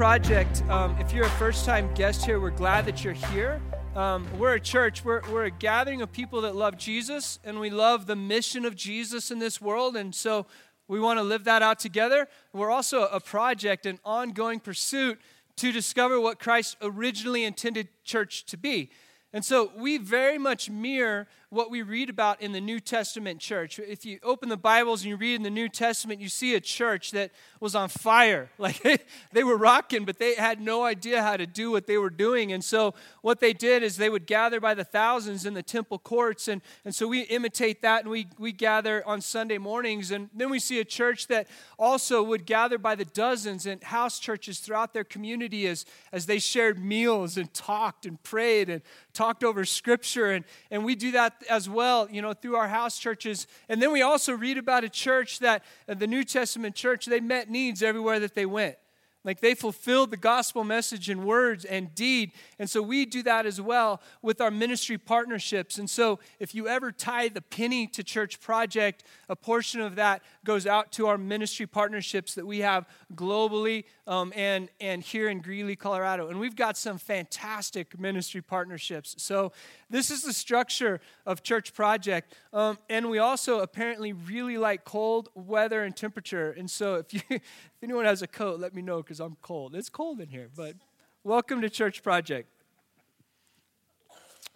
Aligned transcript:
Project. 0.00 0.62
Um, 0.70 0.96
if 0.98 1.12
you're 1.12 1.26
a 1.26 1.30
first 1.32 1.66
time 1.66 1.92
guest 1.92 2.24
here, 2.24 2.40
we're 2.40 2.48
glad 2.48 2.86
that 2.86 3.04
you're 3.04 3.12
here. 3.12 3.60
Um, 3.94 4.26
we're 4.38 4.54
a 4.54 4.60
church, 4.60 5.04
we're, 5.04 5.20
we're 5.30 5.44
a 5.44 5.50
gathering 5.50 6.00
of 6.00 6.10
people 6.10 6.40
that 6.40 6.56
love 6.56 6.78
Jesus, 6.78 7.38
and 7.44 7.60
we 7.60 7.68
love 7.68 8.06
the 8.06 8.16
mission 8.16 8.64
of 8.64 8.74
Jesus 8.74 9.30
in 9.30 9.40
this 9.40 9.60
world. 9.60 9.96
And 9.96 10.14
so 10.14 10.46
we 10.88 10.98
want 11.00 11.18
to 11.18 11.22
live 11.22 11.44
that 11.44 11.60
out 11.60 11.78
together. 11.78 12.28
We're 12.54 12.70
also 12.70 13.08
a 13.08 13.20
project, 13.20 13.84
an 13.84 13.98
ongoing 14.02 14.58
pursuit 14.58 15.20
to 15.56 15.70
discover 15.70 16.18
what 16.18 16.38
Christ 16.38 16.78
originally 16.80 17.44
intended 17.44 17.88
church 18.02 18.46
to 18.46 18.56
be. 18.56 18.88
And 19.34 19.44
so 19.44 19.70
we 19.76 19.98
very 19.98 20.38
much 20.38 20.70
mirror 20.70 21.28
what 21.50 21.68
we 21.68 21.82
read 21.82 22.08
about 22.08 22.40
in 22.40 22.52
the 22.52 22.60
New 22.60 22.78
Testament 22.78 23.40
church. 23.40 23.80
If 23.80 24.06
you 24.06 24.20
open 24.22 24.48
the 24.48 24.56
Bibles 24.56 25.02
and 25.02 25.10
you 25.10 25.16
read 25.16 25.34
in 25.34 25.42
the 25.42 25.50
New 25.50 25.68
Testament, 25.68 26.20
you 26.20 26.28
see 26.28 26.54
a 26.54 26.60
church 26.60 27.10
that 27.10 27.32
was 27.58 27.74
on 27.74 27.88
fire. 27.88 28.48
Like 28.60 29.02
they 29.32 29.42
were 29.42 29.56
rocking, 29.56 30.04
but 30.04 30.18
they 30.18 30.34
had 30.34 30.60
no 30.60 30.84
idea 30.84 31.22
how 31.22 31.36
to 31.36 31.46
do 31.46 31.70
what 31.70 31.86
they 31.86 31.96
were 31.96 32.10
doing. 32.10 32.52
And 32.52 32.62
so 32.62 32.94
what 33.22 33.40
they 33.40 33.54
did 33.54 33.82
is 33.82 33.96
they 33.96 34.10
would 34.10 34.26
gather 34.26 34.60
by 34.60 34.74
the 34.74 34.84
thousands 34.84 35.46
in 35.46 35.54
the 35.54 35.62
temple 35.62 35.98
courts. 35.98 36.46
And, 36.46 36.60
and 36.84 36.94
so 36.94 37.08
we 37.08 37.22
imitate 37.22 37.80
that 37.82 38.02
and 38.02 38.10
we, 38.10 38.28
we 38.38 38.52
gather 38.52 39.04
on 39.08 39.22
Sunday 39.22 39.56
mornings. 39.56 40.10
And 40.10 40.28
then 40.34 40.50
we 40.50 40.58
see 40.58 40.78
a 40.78 40.84
church 40.84 41.26
that 41.28 41.48
also 41.78 42.22
would 42.22 42.44
gather 42.44 42.76
by 42.76 42.94
the 42.94 43.06
dozens 43.06 43.64
in 43.64 43.80
house 43.80 44.18
churches 44.18 44.60
throughout 44.60 44.92
their 44.92 45.04
community 45.04 45.66
as, 45.66 45.86
as 46.12 46.26
they 46.26 46.38
shared 46.38 46.78
meals 46.78 47.38
and 47.38 47.52
talked 47.54 48.04
and 48.04 48.22
prayed 48.22 48.68
and 48.68 48.82
talked 49.14 49.42
over 49.42 49.64
scripture. 49.64 50.30
And, 50.30 50.44
and 50.70 50.84
we 50.84 50.94
do 50.94 51.12
that 51.12 51.39
as 51.48 51.68
well, 51.68 52.08
you 52.10 52.22
know, 52.22 52.32
through 52.32 52.56
our 52.56 52.68
house 52.68 52.98
churches. 52.98 53.46
And 53.68 53.80
then 53.80 53.92
we 53.92 54.02
also 54.02 54.32
read 54.32 54.58
about 54.58 54.84
a 54.84 54.88
church 54.88 55.38
that, 55.40 55.62
uh, 55.88 55.94
the 55.94 56.06
New 56.06 56.24
Testament 56.24 56.74
church, 56.74 57.06
they 57.06 57.20
met 57.20 57.50
needs 57.50 57.82
everywhere 57.82 58.20
that 58.20 58.34
they 58.34 58.46
went. 58.46 58.76
Like 59.22 59.40
they 59.40 59.54
fulfilled 59.54 60.10
the 60.10 60.16
gospel 60.16 60.64
message 60.64 61.10
in 61.10 61.26
words 61.26 61.66
and 61.66 61.94
deed. 61.94 62.32
And 62.58 62.70
so 62.70 62.80
we 62.80 63.04
do 63.04 63.22
that 63.24 63.44
as 63.44 63.60
well 63.60 64.00
with 64.22 64.40
our 64.40 64.50
ministry 64.50 64.96
partnerships. 64.96 65.78
And 65.78 65.90
so 65.90 66.20
if 66.38 66.54
you 66.54 66.68
ever 66.68 66.90
tie 66.90 67.28
the 67.28 67.42
penny 67.42 67.86
to 67.88 68.02
Church 68.02 68.40
Project, 68.40 69.04
a 69.28 69.36
portion 69.36 69.82
of 69.82 69.96
that 69.96 70.22
goes 70.44 70.66
out 70.66 70.90
to 70.92 71.06
our 71.06 71.18
ministry 71.18 71.66
partnerships 71.66 72.34
that 72.34 72.46
we 72.46 72.60
have 72.60 72.86
globally 73.14 73.84
um, 74.06 74.32
and, 74.34 74.68
and 74.80 75.02
here 75.02 75.28
in 75.28 75.40
Greeley, 75.40 75.76
Colorado. 75.76 76.28
And 76.28 76.40
we've 76.40 76.56
got 76.56 76.76
some 76.76 76.98
fantastic 76.98 77.98
ministry 77.98 78.40
partnerships. 78.40 79.14
So 79.18 79.52
this 79.90 80.10
is 80.10 80.22
the 80.22 80.32
structure 80.32 81.00
of 81.26 81.42
Church 81.42 81.74
Project. 81.74 82.34
Um, 82.52 82.78
and 82.88 83.10
we 83.10 83.18
also 83.18 83.60
apparently 83.60 84.12
really 84.12 84.56
like 84.56 84.84
cold 84.84 85.28
weather 85.34 85.82
and 85.82 85.94
temperature. 85.94 86.52
And 86.52 86.70
so 86.70 86.96
if, 86.96 87.12
you, 87.12 87.20
if 87.30 87.42
anyone 87.82 88.04
has 88.06 88.22
a 88.22 88.26
coat, 88.26 88.60
let 88.60 88.74
me 88.74 88.82
know 88.82 89.02
because 89.02 89.20
I'm 89.20 89.36
cold. 89.42 89.74
It's 89.74 89.90
cold 89.90 90.20
in 90.20 90.28
here, 90.28 90.48
but 90.56 90.74
welcome 91.22 91.60
to 91.60 91.68
Church 91.68 92.02
Project. 92.02 92.48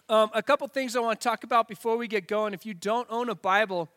Um, 0.08 0.30
a 0.34 0.42
couple 0.42 0.66
things 0.68 0.96
I 0.96 1.00
want 1.00 1.18
to 1.18 1.24
talk 1.26 1.44
about 1.44 1.66
before 1.66 1.96
we 1.96 2.08
get 2.08 2.28
going. 2.28 2.52
If 2.52 2.66
you 2.66 2.74
don't 2.74 3.06
own 3.10 3.30
a 3.30 3.34
Bible, 3.34 3.88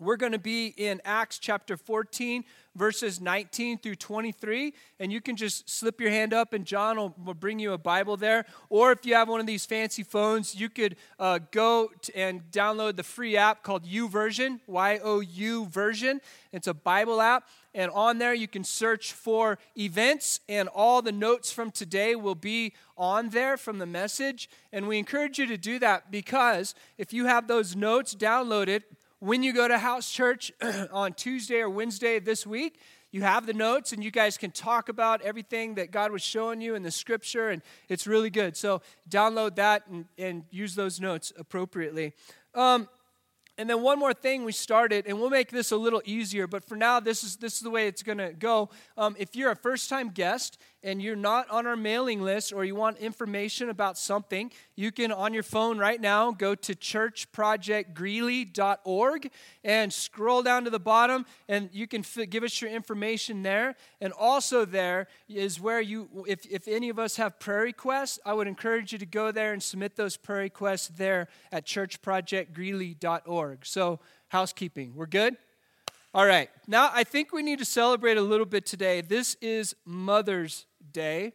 we're 0.00 0.16
going 0.16 0.32
to 0.32 0.38
be 0.38 0.68
in 0.78 1.00
Acts 1.04 1.38
chapter 1.38 1.76
14, 1.76 2.42
verses 2.74 3.20
19 3.20 3.78
through 3.78 3.96
23. 3.96 4.72
And 4.98 5.12
you 5.12 5.20
can 5.20 5.36
just 5.36 5.68
slip 5.68 6.00
your 6.00 6.10
hand 6.10 6.32
up, 6.32 6.54
and 6.54 6.64
John 6.64 6.96
will, 6.96 7.34
bring 7.34 7.58
you 7.58 7.72
a 7.74 7.78
Bible 7.78 8.16
there. 8.16 8.46
Or 8.70 8.92
if 8.92 9.04
you 9.04 9.14
have 9.14 9.28
one 9.28 9.40
of 9.40 9.46
these 9.46 9.66
fancy 9.66 10.02
phones, 10.02 10.54
you 10.54 10.70
could 10.70 10.96
uh, 11.18 11.40
go 11.50 11.90
and 12.14 12.42
download 12.50 12.96
the 12.96 13.02
free 13.02 13.36
app 13.36 13.62
called 13.62 13.84
YouVersion, 13.84 14.60
Y 14.66 15.00
O 15.04 15.20
U 15.20 15.66
version. 15.66 16.22
It's 16.50 16.66
a 16.66 16.74
Bible 16.74 17.20
app. 17.20 17.46
And 17.74 17.90
on 17.92 18.18
there, 18.18 18.34
you 18.34 18.48
can 18.48 18.64
search 18.64 19.12
for 19.12 19.58
events, 19.78 20.40
and 20.48 20.68
all 20.68 21.02
the 21.02 21.12
notes 21.12 21.52
from 21.52 21.70
today 21.70 22.16
will 22.16 22.34
be 22.34 22.72
on 22.96 23.28
there 23.28 23.56
from 23.56 23.78
the 23.78 23.86
message. 23.86 24.48
And 24.72 24.88
we 24.88 24.98
encourage 24.98 25.38
you 25.38 25.46
to 25.46 25.56
do 25.56 25.78
that 25.78 26.10
because 26.10 26.74
if 26.98 27.12
you 27.12 27.26
have 27.26 27.46
those 27.46 27.76
notes 27.76 28.14
downloaded, 28.14 28.82
when 29.20 29.42
you 29.42 29.52
go 29.52 29.68
to 29.68 29.78
house 29.78 30.10
church 30.10 30.50
on 30.92 31.12
Tuesday 31.12 31.60
or 31.60 31.68
Wednesday 31.68 32.18
this 32.18 32.46
week, 32.46 32.80
you 33.12 33.22
have 33.22 33.44
the 33.44 33.52
notes 33.52 33.92
and 33.92 34.02
you 34.02 34.10
guys 34.10 34.38
can 34.38 34.50
talk 34.50 34.88
about 34.88 35.20
everything 35.20 35.74
that 35.74 35.90
God 35.90 36.10
was 36.10 36.22
showing 36.22 36.60
you 36.60 36.74
in 36.74 36.82
the 36.82 36.90
scripture, 36.90 37.50
and 37.50 37.60
it's 37.88 38.06
really 38.06 38.30
good. 38.30 38.56
So 38.56 38.80
download 39.08 39.56
that 39.56 39.86
and, 39.88 40.06
and 40.16 40.44
use 40.50 40.74
those 40.74 41.00
notes 41.00 41.32
appropriately. 41.38 42.14
Um, 42.54 42.88
and 43.58 43.68
then 43.68 43.82
one 43.82 43.98
more 43.98 44.14
thing 44.14 44.44
we 44.44 44.52
started, 44.52 45.04
and 45.06 45.20
we'll 45.20 45.28
make 45.28 45.50
this 45.50 45.70
a 45.70 45.76
little 45.76 46.00
easier, 46.06 46.46
but 46.46 46.64
for 46.64 46.76
now, 46.76 46.98
this 46.98 47.22
is, 47.22 47.36
this 47.36 47.56
is 47.56 47.60
the 47.60 47.68
way 47.68 47.88
it's 47.88 48.02
going 48.02 48.16
to 48.16 48.32
go. 48.32 48.70
Um, 48.96 49.14
if 49.18 49.36
you're 49.36 49.50
a 49.50 49.56
first 49.56 49.90
time 49.90 50.08
guest 50.08 50.56
and 50.82 51.00
you're 51.02 51.16
not 51.16 51.50
on 51.50 51.66
our 51.66 51.76
mailing 51.76 52.22
list 52.22 52.50
or 52.52 52.64
you 52.64 52.74
want 52.74 52.98
information 52.98 53.68
about 53.68 53.98
something, 53.98 54.50
you 54.76 54.92
can, 54.92 55.10
on 55.12 55.34
your 55.34 55.42
phone 55.42 55.76
right 55.78 56.00
now, 56.00 56.30
go 56.30 56.54
to 56.54 56.74
churchprojectgreeley.org 56.74 59.30
and 59.64 59.92
scroll 59.92 60.42
down 60.42 60.64
to 60.64 60.70
the 60.70 60.80
bottom, 60.80 61.26
and 61.48 61.68
you 61.72 61.86
can 61.86 62.00
f- 62.00 62.30
give 62.30 62.42
us 62.42 62.62
your 62.62 62.70
information 62.70 63.42
there. 63.42 63.76
And 64.00 64.12
also, 64.12 64.64
there 64.64 65.06
is 65.28 65.60
where 65.60 65.80
you, 65.80 66.24
if, 66.26 66.44
if 66.46 66.66
any 66.66 66.88
of 66.88 66.98
us 66.98 67.16
have 67.16 67.38
prayer 67.38 67.62
requests, 67.62 68.18
I 68.24 68.32
would 68.32 68.46
encourage 68.46 68.92
you 68.92 68.98
to 68.98 69.06
go 69.06 69.32
there 69.32 69.52
and 69.52 69.62
submit 69.62 69.96
those 69.96 70.16
prayer 70.16 70.40
requests 70.40 70.88
there 70.88 71.28
at 71.52 71.66
churchprojectgreeley.org. 71.66 73.66
So, 73.66 74.00
housekeeping, 74.28 74.94
we're 74.94 75.04
good? 75.06 75.36
All 76.12 76.26
right. 76.26 76.50
Now, 76.66 76.90
I 76.92 77.04
think 77.04 77.32
we 77.32 77.42
need 77.42 77.60
to 77.60 77.64
celebrate 77.64 78.16
a 78.16 78.22
little 78.22 78.46
bit 78.46 78.66
today. 78.66 79.00
This 79.00 79.36
is 79.40 79.76
Mother's 79.84 80.66
Day. 80.92 81.32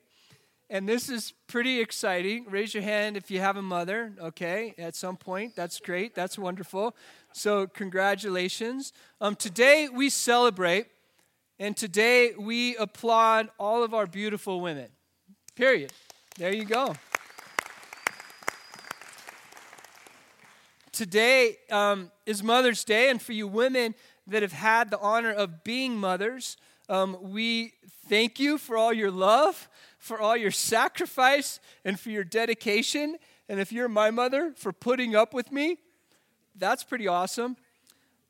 And 0.69 0.89
this 0.89 1.09
is 1.09 1.33
pretty 1.45 1.79
exciting. 1.79 2.45
Raise 2.49 2.73
your 2.73 2.81
hand 2.81 3.17
if 3.17 3.29
you 3.29 3.39
have 3.39 3.55
a 3.55 3.61
mother, 3.61 4.13
okay, 4.19 4.73
at 4.79 4.95
some 4.95 5.15
point. 5.15 5.55
That's 5.55 5.79
great. 5.79 6.15
That's 6.15 6.39
wonderful. 6.39 6.95
So, 7.33 7.67
congratulations. 7.67 8.91
Um, 9.21 9.35
today 9.35 9.89
we 9.89 10.09
celebrate, 10.09 10.87
and 11.59 11.77
today 11.77 12.33
we 12.37 12.75
applaud 12.77 13.49
all 13.59 13.83
of 13.83 13.93
our 13.93 14.07
beautiful 14.07 14.59
women. 14.59 14.87
Period. 15.55 15.93
There 16.37 16.53
you 16.53 16.65
go. 16.65 16.95
Today 20.91 21.57
um, 21.69 22.11
is 22.25 22.41
Mother's 22.41 22.83
Day, 22.83 23.09
and 23.09 23.21
for 23.21 23.33
you 23.33 23.47
women 23.47 23.93
that 24.27 24.41
have 24.41 24.53
had 24.53 24.89
the 24.89 24.99
honor 24.99 25.31
of 25.31 25.63
being 25.63 25.95
mothers, 25.97 26.57
um, 26.89 27.17
we 27.21 27.73
thank 28.07 28.39
you 28.39 28.57
for 28.57 28.77
all 28.77 28.93
your 28.93 29.11
love, 29.11 29.69
for 29.97 30.19
all 30.19 30.37
your 30.37 30.51
sacrifice, 30.51 31.59
and 31.83 31.99
for 31.99 32.09
your 32.09 32.23
dedication. 32.23 33.17
And 33.49 33.59
if 33.59 33.71
you're 33.71 33.89
my 33.89 34.11
mother, 34.11 34.53
for 34.55 34.71
putting 34.71 35.15
up 35.15 35.33
with 35.33 35.51
me, 35.51 35.77
that's 36.55 36.83
pretty 36.83 37.07
awesome. 37.07 37.57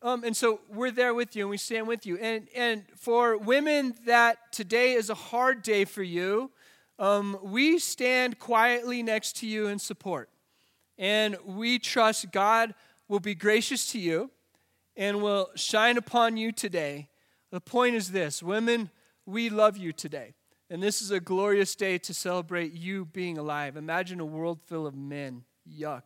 Um, 0.01 0.23
and 0.23 0.35
so 0.37 0.59
we're 0.69 0.91
there 0.91 1.13
with 1.13 1.35
you 1.35 1.43
and 1.43 1.49
we 1.49 1.57
stand 1.57 1.87
with 1.87 2.05
you. 2.05 2.17
And, 2.17 2.47
and 2.55 2.83
for 2.95 3.37
women 3.37 3.95
that 4.05 4.37
today 4.51 4.93
is 4.93 5.09
a 5.09 5.15
hard 5.15 5.63
day 5.63 5.85
for 5.85 6.03
you, 6.03 6.51
um, 6.99 7.37
we 7.41 7.79
stand 7.79 8.39
quietly 8.39 9.01
next 9.03 9.37
to 9.37 9.47
you 9.47 9.67
in 9.67 9.79
support. 9.79 10.29
And 10.97 11.37
we 11.45 11.79
trust 11.79 12.31
God 12.31 12.73
will 13.07 13.19
be 13.19 13.35
gracious 13.35 13.91
to 13.91 13.99
you 13.99 14.31
and 14.95 15.21
will 15.21 15.49
shine 15.55 15.97
upon 15.97 16.37
you 16.37 16.51
today. 16.51 17.09
The 17.55 17.61
point 17.61 17.95
is 17.95 18.11
this 18.11 18.43
women, 18.43 18.89
we 19.25 19.49
love 19.49 19.77
you 19.77 19.93
today. 19.93 20.33
And 20.69 20.83
this 20.83 21.01
is 21.01 21.09
a 21.09 21.21
glorious 21.21 21.73
day 21.73 21.97
to 21.99 22.13
celebrate 22.13 22.73
you 22.73 23.05
being 23.05 23.37
alive. 23.37 23.77
Imagine 23.77 24.19
a 24.19 24.25
world 24.25 24.59
full 24.65 24.85
of 24.85 24.93
men. 24.93 25.45
Yuck. 25.65 26.01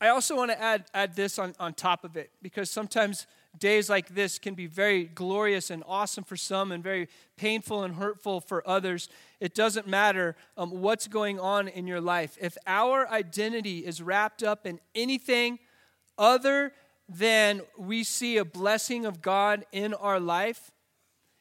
I 0.00 0.08
also 0.08 0.34
want 0.34 0.50
to 0.50 0.60
add, 0.60 0.86
add 0.92 1.14
this 1.14 1.38
on, 1.38 1.54
on 1.60 1.74
top 1.74 2.02
of 2.02 2.16
it 2.16 2.32
because 2.42 2.68
sometimes 2.68 3.28
days 3.56 3.88
like 3.88 4.12
this 4.12 4.40
can 4.40 4.54
be 4.54 4.66
very 4.66 5.04
glorious 5.04 5.70
and 5.70 5.84
awesome 5.86 6.24
for 6.24 6.36
some 6.36 6.72
and 6.72 6.82
very 6.82 7.06
painful 7.36 7.84
and 7.84 7.94
hurtful 7.94 8.40
for 8.40 8.68
others. 8.68 9.08
It 9.38 9.54
doesn't 9.54 9.86
matter 9.86 10.34
um, 10.56 10.80
what's 10.80 11.06
going 11.06 11.38
on 11.38 11.68
in 11.68 11.86
your 11.86 12.00
life. 12.00 12.36
If 12.40 12.58
our 12.66 13.08
identity 13.08 13.86
is 13.86 14.02
wrapped 14.02 14.42
up 14.42 14.66
in 14.66 14.80
anything 14.96 15.60
other 16.18 16.72
than 17.08 17.62
we 17.78 18.04
see 18.04 18.36
a 18.36 18.44
blessing 18.44 19.06
of 19.06 19.22
God 19.22 19.64
in 19.72 19.94
our 19.94 20.18
life, 20.18 20.72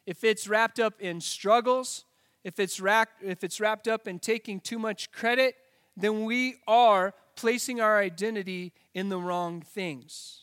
if 0.06 0.24
it's 0.24 0.48
wrapped 0.48 0.80
up 0.80 1.02
in 1.02 1.20
struggles, 1.20 2.06
if 2.44 2.60
it's 2.60 2.80
wrapped, 2.80 3.24
if 3.24 3.44
it's 3.44 3.60
wrapped 3.60 3.88
up 3.88 4.08
in 4.08 4.20
taking 4.20 4.60
too 4.60 4.78
much 4.78 5.12
credit, 5.12 5.56
then 5.98 6.26
we 6.26 6.58
are 6.68 7.14
placing 7.36 7.82
our 7.82 8.00
identity 8.00 8.74
in 8.94 9.10
the 9.10 9.18
wrong 9.18 9.62
things. 9.62 10.42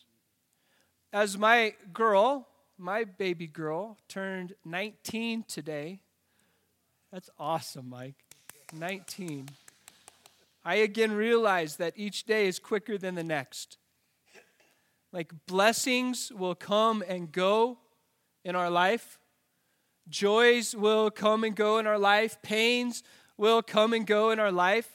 As 1.13 1.39
my 1.39 1.75
girl, 1.93 2.49
my 2.77 3.05
baby 3.05 3.47
girl, 3.47 3.99
turned 4.09 4.55
19 4.65 5.45
today, 5.45 6.01
that's 7.13 7.31
awesome, 7.39 7.91
Mike. 7.91 8.17
19. 8.73 9.49
I 10.65 10.77
again 10.77 11.13
realized 11.13 11.79
that 11.79 11.93
each 11.97 12.25
day 12.25 12.47
is 12.47 12.59
quicker 12.59 12.97
than 12.97 13.15
the 13.15 13.25
next. 13.25 13.77
Like 15.13 15.33
blessings 15.47 16.33
will 16.33 16.55
come 16.55 17.05
and 17.07 17.31
go 17.31 17.79
in 18.45 18.57
our 18.57 18.71
life, 18.71 19.19
Joys 20.09 20.75
will 20.75 21.11
come 21.11 21.45
and 21.45 21.55
go 21.55 21.79
in 21.79 21.87
our 21.87 21.99
life, 21.99 22.41
pains 22.43 23.03
will 23.37 23.63
come 23.63 23.93
and 23.93 24.07
go 24.07 24.31
in 24.31 24.41
our 24.41 24.51
life, 24.51 24.89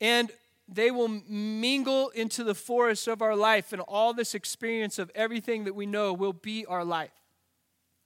and 0.00 0.30
they 0.68 0.90
will 0.90 1.08
mingle 1.28 2.10
into 2.10 2.44
the 2.44 2.54
forest 2.54 3.08
of 3.08 3.22
our 3.22 3.36
life, 3.36 3.72
and 3.72 3.80
all 3.82 4.12
this 4.12 4.34
experience 4.34 4.98
of 4.98 5.10
everything 5.14 5.64
that 5.64 5.74
we 5.74 5.86
know 5.86 6.12
will 6.12 6.32
be 6.32 6.66
our 6.66 6.84
life. 6.84 7.12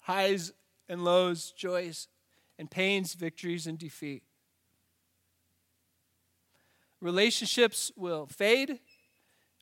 Highs 0.00 0.52
and 0.88 1.05
lows, 1.05 1.52
joys 1.52 2.08
and 2.58 2.70
pains, 2.70 3.14
victories 3.14 3.66
and 3.66 3.78
defeat. 3.78 4.22
Relationships 7.00 7.90
will 7.96 8.26
fade, 8.26 8.78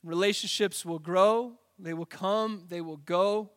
relationships 0.02 0.84
will 0.84 0.98
grow, 0.98 1.52
they 1.78 1.94
will 1.94 2.06
come, 2.06 2.64
they 2.68 2.80
will 2.80 2.96
go. 2.96 3.50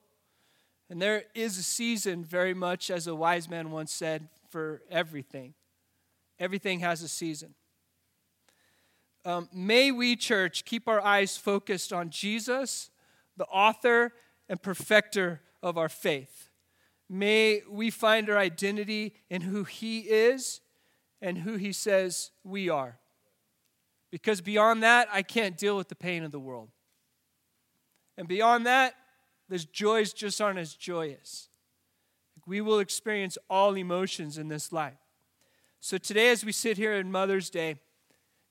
And 0.90 1.02
there 1.02 1.24
is 1.34 1.58
a 1.58 1.64
season, 1.64 2.24
very 2.24 2.54
much 2.54 2.92
as 2.92 3.08
a 3.08 3.16
wise 3.16 3.50
man 3.50 3.72
once 3.72 3.92
said, 3.92 4.30
for 4.50 4.84
everything. 4.90 5.54
Everything 6.40 6.80
has 6.82 7.02
a 7.02 7.08
season. 7.08 7.56
Um, 9.24 9.50
may 9.52 9.92
we, 9.92 10.16
church, 10.16 10.66
keep 10.66 10.88
our 10.88 11.02
eyes 11.02 11.36
focused 11.36 11.92
on 11.92 12.12
Jesus, 12.12 12.92
the 13.38 13.46
author 13.46 14.14
and 14.48 14.62
perfecter 14.62 15.42
of 15.64 15.78
our 15.78 15.90
faith. 15.90 16.50
May 17.10 17.62
we 17.70 17.90
find 17.90 18.30
our 18.30 18.38
identity 18.38 19.16
in 19.30 19.42
who 19.42 19.64
He 19.64 20.02
is 20.02 20.62
and 21.22 21.40
who 21.40 21.56
He 21.56 21.74
says 21.74 22.30
we 22.44 22.70
are. 22.70 23.00
Because 24.12 24.42
beyond 24.42 24.84
that, 24.84 25.08
I 25.12 25.22
can't 25.22 25.58
deal 25.58 25.76
with 25.78 25.90
the 25.90 25.96
pain 25.96 26.24
of 26.24 26.32
the 26.32 26.40
world. 26.40 26.70
And 28.18 28.28
beyond 28.28 28.66
that, 28.66 28.96
those 29.50 29.66
joys 29.66 30.14
just 30.14 30.42
aren't 30.42 30.60
as 30.60 30.74
joyous. 30.74 31.50
We 32.48 32.62
will 32.62 32.80
experience 32.80 33.38
all 33.50 33.76
emotions 33.76 34.38
in 34.38 34.48
this 34.48 34.72
life. 34.72 34.98
So 35.80 35.98
today, 35.98 36.30
as 36.30 36.46
we 36.46 36.52
sit 36.52 36.78
here 36.78 36.94
in 36.94 37.12
Mother's 37.12 37.50
Day, 37.50 37.76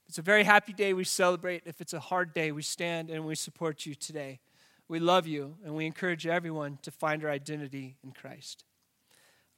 it's 0.06 0.18
a 0.18 0.22
very 0.22 0.44
happy 0.44 0.72
day 0.72 0.92
we 0.92 1.04
celebrate. 1.04 1.62
If 1.66 1.80
it's 1.80 1.94
a 1.94 2.00
hard 2.00 2.34
day, 2.34 2.52
we 2.52 2.62
stand 2.62 3.10
and 3.10 3.24
we 3.24 3.34
support 3.34 3.86
you 3.86 3.94
today. 3.94 4.40
We 4.86 4.98
love 4.98 5.26
you 5.26 5.56
and 5.64 5.74
we 5.74 5.86
encourage 5.86 6.26
everyone 6.26 6.78
to 6.82 6.90
find 6.90 7.24
our 7.24 7.30
identity 7.30 7.96
in 8.04 8.12
Christ. 8.12 8.64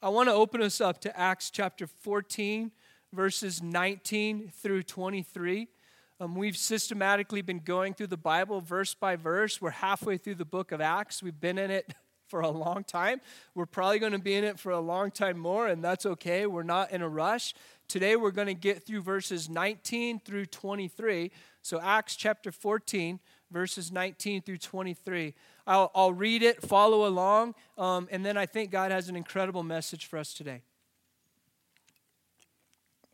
I 0.01 0.09
want 0.09 0.29
to 0.29 0.35
open 0.35 0.63
us 0.63 0.81
up 0.81 1.01
to 1.01 1.19
Acts 1.19 1.51
chapter 1.51 1.87
14, 1.87 2.71
verses 3.13 3.63
19 3.63 4.53
through 4.55 4.85
23. 4.85 5.69
Um, 6.19 6.35
we've 6.35 6.57
systematically 6.57 7.43
been 7.43 7.59
going 7.59 7.93
through 7.93 8.07
the 8.07 8.17
Bible 8.17 8.63
verse 8.63 8.95
by 8.95 9.17
verse. 9.17 9.61
We're 9.61 9.71
halfway 9.71 10.17
through 10.17 10.37
the 10.37 10.47
book 10.47 10.73
of 10.73 10.81
Acts. 10.81 11.23
We've 11.23 11.39
been 11.39 11.59
in 11.59 11.71
it 11.71 11.93
for 12.27 12.41
a 12.41 12.49
long 12.49 12.85
time. 12.85 13.21
We're 13.55 13.67
probably 13.67 13.99
going 13.99 14.13
to 14.13 14.19
be 14.19 14.35
in 14.35 14.43
it 14.43 14.59
for 14.59 14.73
a 14.73 14.81
long 14.81 15.11
time 15.11 15.39
more, 15.39 15.69
and 15.69 15.85
that's 15.85 16.07
okay. 16.07 16.47
We're 16.47 16.63
not 16.63 16.91
in 16.91 17.03
a 17.03 17.09
rush. 17.09 17.53
Today 17.87 18.17
we're 18.17 18.31
going 18.31 18.47
to 18.47 18.55
get 18.55 18.87
through 18.87 19.03
verses 19.03 19.51
19 19.51 20.21
through 20.21 20.47
23. 20.47 21.31
So, 21.61 21.81
Acts 21.81 22.17
chapter 22.17 22.51
14, 22.51 23.21
verses 23.51 23.93
19 23.93 24.41
through 24.41 24.59
23. 24.59 25.35
I'll, 25.67 25.91
I'll 25.95 26.15
read 26.15 26.43
it, 26.43 26.63
follow 26.63 27.07
along, 27.07 27.55
um, 27.77 28.09
and 28.11 28.25
then 28.25 28.39
I 28.39 28.47
think 28.47 28.71
God 28.71 28.91
has 28.91 29.11
an 29.11 29.17
incredible 29.17 29.63
message 29.63 30.07
for 30.07 30.19
us 30.19 30.33
today. 30.33 30.63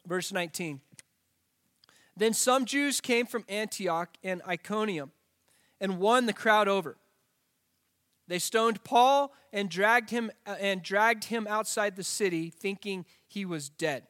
Verse 0.06 0.32
19. 0.32 0.81
Then 2.16 2.34
some 2.34 2.64
Jews 2.64 3.00
came 3.00 3.26
from 3.26 3.44
Antioch 3.48 4.16
and 4.22 4.42
Iconium 4.46 5.12
and 5.80 5.98
won 5.98 6.26
the 6.26 6.32
crowd 6.32 6.68
over. 6.68 6.96
They 8.28 8.38
stoned 8.38 8.84
Paul 8.84 9.32
and 9.52 9.68
dragged 9.68 10.10
him 10.10 10.30
uh, 10.46 10.56
and 10.60 10.82
dragged 10.82 11.24
him 11.24 11.46
outside 11.48 11.96
the 11.96 12.04
city 12.04 12.50
thinking 12.50 13.04
he 13.26 13.44
was 13.44 13.68
dead. 13.68 14.06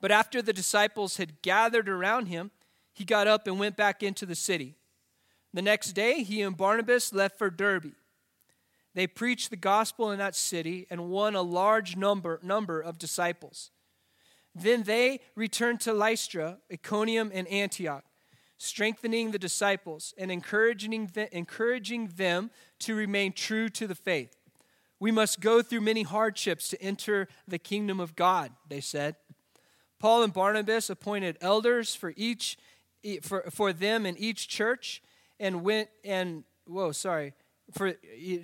But 0.00 0.10
after 0.10 0.42
the 0.42 0.52
disciples 0.52 1.16
had 1.16 1.40
gathered 1.42 1.88
around 1.88 2.26
him, 2.26 2.50
he 2.92 3.04
got 3.04 3.26
up 3.26 3.46
and 3.46 3.58
went 3.58 3.76
back 3.76 4.02
into 4.02 4.26
the 4.26 4.34
city. 4.34 4.74
The 5.52 5.62
next 5.62 5.92
day, 5.92 6.22
he 6.22 6.42
and 6.42 6.56
Barnabas 6.56 7.12
left 7.12 7.38
for 7.38 7.48
Derbe. 7.48 7.94
They 8.94 9.06
preached 9.06 9.50
the 9.50 9.56
gospel 9.56 10.10
in 10.10 10.18
that 10.18 10.36
city 10.36 10.86
and 10.90 11.08
won 11.08 11.34
a 11.34 11.42
large 11.42 11.96
number, 11.96 12.38
number 12.42 12.80
of 12.80 12.98
disciples. 12.98 13.70
Then 14.54 14.84
they 14.84 15.20
returned 15.34 15.80
to 15.80 15.92
Lystra, 15.92 16.58
Iconium, 16.72 17.30
and 17.34 17.48
Antioch, 17.48 18.04
strengthening 18.56 19.30
the 19.30 19.38
disciples 19.38 20.14
and 20.16 20.30
encouraging, 20.30 21.10
encouraging 21.32 22.12
them 22.16 22.50
to 22.80 22.94
remain 22.94 23.32
true 23.32 23.68
to 23.70 23.86
the 23.86 23.94
faith. 23.94 24.36
We 25.00 25.10
must 25.10 25.40
go 25.40 25.60
through 25.60 25.80
many 25.80 26.02
hardships 26.02 26.68
to 26.68 26.80
enter 26.80 27.28
the 27.48 27.58
kingdom 27.58 27.98
of 28.00 28.14
God, 28.14 28.52
they 28.68 28.80
said. 28.80 29.16
Paul 29.98 30.22
and 30.22 30.32
Barnabas 30.32 30.88
appointed 30.88 31.36
elders 31.40 31.94
for 31.94 32.12
each 32.16 32.56
for, 33.22 33.42
for 33.50 33.72
them 33.72 34.06
in 34.06 34.16
each 34.16 34.48
church 34.48 35.02
and 35.38 35.62
went 35.62 35.90
and 36.04 36.44
whoa, 36.66 36.92
sorry, 36.92 37.34
for 37.72 37.94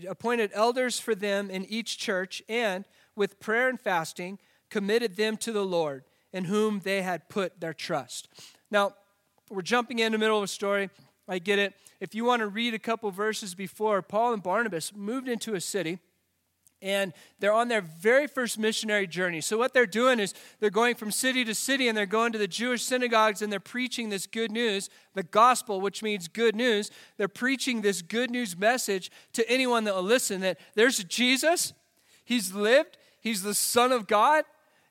appointed 0.09 0.51
elders 0.53 0.99
for 0.99 1.15
them 1.15 1.51
in 1.51 1.65
each 1.65 1.99
church 1.99 2.43
and 2.49 2.85
with 3.17 3.41
prayer 3.41 3.69
and 3.69 3.81
fasting 3.81 4.39
committed 4.71 5.17
them 5.17 5.37
to 5.39 5.53
the 5.53 5.65
Lord, 5.65 6.05
in 6.33 6.45
whom 6.45 6.81
they 6.81 7.03
had 7.03 7.29
put 7.29 7.61
their 7.61 7.75
trust. 7.75 8.29
Now, 8.71 8.95
we're 9.51 9.63
jumping 9.63 9.99
in 9.99 10.13
the 10.13 10.19
middle 10.19 10.39
of 10.39 10.45
a 10.45 10.49
story. 10.49 10.91
I 11.29 11.39
get 11.39 11.59
it. 11.59 11.75
If 12.01 12.15
you 12.15 12.25
want 12.25 12.41
to 12.41 12.47
read 12.47 12.73
a 12.73 12.79
couple 12.79 13.11
verses 13.11 13.55
before, 13.55 14.01
Paul 14.01 14.33
and 14.33 14.43
Barnabas 14.43 14.93
moved 14.95 15.29
into 15.29 15.55
a 15.55 15.61
city 15.61 15.99
and 16.83 17.13
they're 17.39 17.53
on 17.53 17.69
their 17.69 17.83
very 17.83 18.27
first 18.27 18.59
missionary 18.59 19.07
journey. 19.07 19.41
So, 19.41 19.59
what 19.59 19.75
they're 19.75 19.87
doing 19.87 20.19
is 20.19 20.35
they're 20.61 20.71
going 20.71 20.95
from 20.95 21.11
city 21.11 21.45
to 21.45 21.55
city 21.55 21.89
and 21.89 21.97
they're 21.97 22.07
going 22.07 22.33
to 22.33 22.39
the 22.39 22.49
Jewish 22.49 22.83
synagogues 22.83 23.43
and 23.43 23.53
they're 23.53 23.61
preaching 23.61 24.09
this 24.09 24.27
good 24.27 24.51
news, 24.51 24.89
the 25.15 25.23
gospel, 25.23 25.81
which 25.81 26.03
means 26.03 26.29
good 26.29 26.57
news. 26.57 26.91
They're 27.19 27.29
preaching 27.29 27.83
this 27.83 28.03
good 28.03 28.31
news 28.31 28.57
message 28.57 29.11
to 29.35 29.49
anyone 29.51 29.85
that 29.85 29.95
will 29.95 30.03
listen 30.03 30.41
that 30.41 30.59
there's 30.75 31.03
Jesus, 31.05 31.75
He's 32.25 32.55
lived, 32.55 32.97
He's 33.21 33.43
the 33.43 33.55
Son 33.55 33.93
of 33.93 34.07
God, 34.07 34.45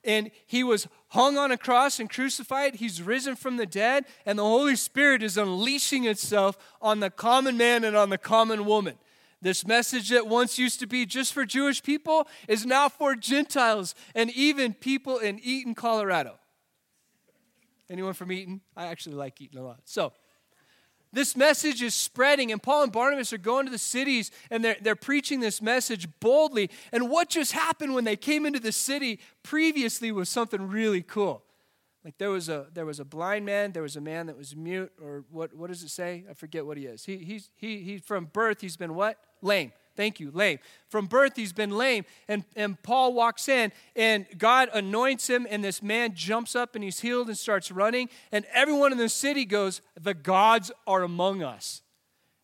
and 0.03 0.31
he 0.45 0.63
was 0.63 0.87
hung 1.09 1.37
on 1.37 1.51
a 1.51 1.57
cross 1.57 1.99
and 1.99 2.09
crucified. 2.09 2.75
He's 2.75 3.01
risen 3.01 3.35
from 3.35 3.57
the 3.57 3.65
dead, 3.65 4.05
and 4.25 4.39
the 4.39 4.43
Holy 4.43 4.75
Spirit 4.75 5.23
is 5.23 5.37
unleashing 5.37 6.05
itself 6.05 6.57
on 6.81 6.99
the 6.99 7.09
common 7.09 7.57
man 7.57 7.83
and 7.83 7.95
on 7.95 8.09
the 8.09 8.17
common 8.17 8.65
woman. 8.65 8.95
This 9.41 9.65
message 9.65 10.09
that 10.09 10.27
once 10.27 10.59
used 10.59 10.79
to 10.81 10.87
be 10.87 11.05
just 11.05 11.33
for 11.33 11.45
Jewish 11.45 11.81
people 11.81 12.27
is 12.47 12.65
now 12.65 12.89
for 12.89 13.15
Gentiles 13.15 13.95
and 14.13 14.29
even 14.31 14.73
people 14.73 15.17
in 15.17 15.39
Eaton, 15.39 15.75
Colorado. 15.75 16.35
Anyone 17.89 18.13
from 18.13 18.31
Eaton? 18.31 18.61
I 18.75 18.87
actually 18.87 19.15
like 19.15 19.39
Eaton 19.41 19.57
a 19.57 19.63
lot. 19.63 19.79
So, 19.85 20.13
this 21.11 21.35
message 21.35 21.81
is 21.81 21.93
spreading, 21.95 22.51
and 22.51 22.61
Paul 22.61 22.83
and 22.83 22.91
Barnabas 22.91 23.33
are 23.33 23.39
going 23.39 23.65
to 23.65 23.71
the 23.71 23.79
cities 23.79 24.31
and 24.51 24.63
they're, 24.63 24.77
they're 24.81 24.95
preaching 24.95 25.39
this 25.39 25.61
message 25.61 26.07
boldly. 26.19 26.69
And 26.91 27.09
what 27.09 27.29
just 27.29 27.53
happened 27.53 27.95
when 27.95 28.03
they 28.03 28.15
came 28.15 28.45
into 28.45 28.59
the 28.59 28.71
city 28.71 29.19
previously 29.41 30.11
was 30.11 30.29
something 30.29 30.67
really 30.67 31.01
cool. 31.01 31.43
Like 32.05 32.17
there 32.17 32.29
was 32.29 32.47
a 32.47 32.67
there 32.73 32.85
was 32.85 32.99
a 32.99 33.05
blind 33.05 33.45
man, 33.45 33.73
there 33.73 33.83
was 33.83 33.97
a 33.97 34.01
man 34.01 34.27
that 34.27 34.37
was 34.37 34.55
mute, 34.55 34.91
or 35.01 35.25
what 35.29 35.53
what 35.53 35.67
does 35.67 35.83
it 35.83 35.89
say? 35.89 36.23
I 36.29 36.33
forget 36.33 36.65
what 36.65 36.77
he 36.77 36.85
is. 36.85 37.03
He 37.03 37.17
he's 37.17 37.49
he 37.55 37.79
he 37.79 37.97
from 37.97 38.25
birth 38.25 38.61
he's 38.61 38.77
been 38.77 38.95
what? 38.95 39.17
Lame. 39.41 39.73
Thank 39.99 40.21
you, 40.21 40.31
lame. 40.31 40.59
From 40.87 41.07
birth, 41.07 41.35
he's 41.35 41.51
been 41.51 41.71
lame. 41.71 42.05
And, 42.29 42.45
and 42.55 42.81
Paul 42.83 43.11
walks 43.11 43.49
in, 43.49 43.73
and 43.97 44.25
God 44.37 44.69
anoints 44.73 45.29
him, 45.29 45.45
and 45.49 45.61
this 45.61 45.83
man 45.83 46.15
jumps 46.15 46.55
up 46.55 46.73
and 46.73 46.81
he's 46.81 47.01
healed 47.01 47.27
and 47.27 47.37
starts 47.37 47.69
running. 47.69 48.07
And 48.31 48.45
everyone 48.53 48.93
in 48.93 48.97
the 48.97 49.09
city 49.09 49.43
goes, 49.43 49.81
The 49.99 50.13
gods 50.13 50.71
are 50.87 51.03
among 51.03 51.43
us. 51.43 51.81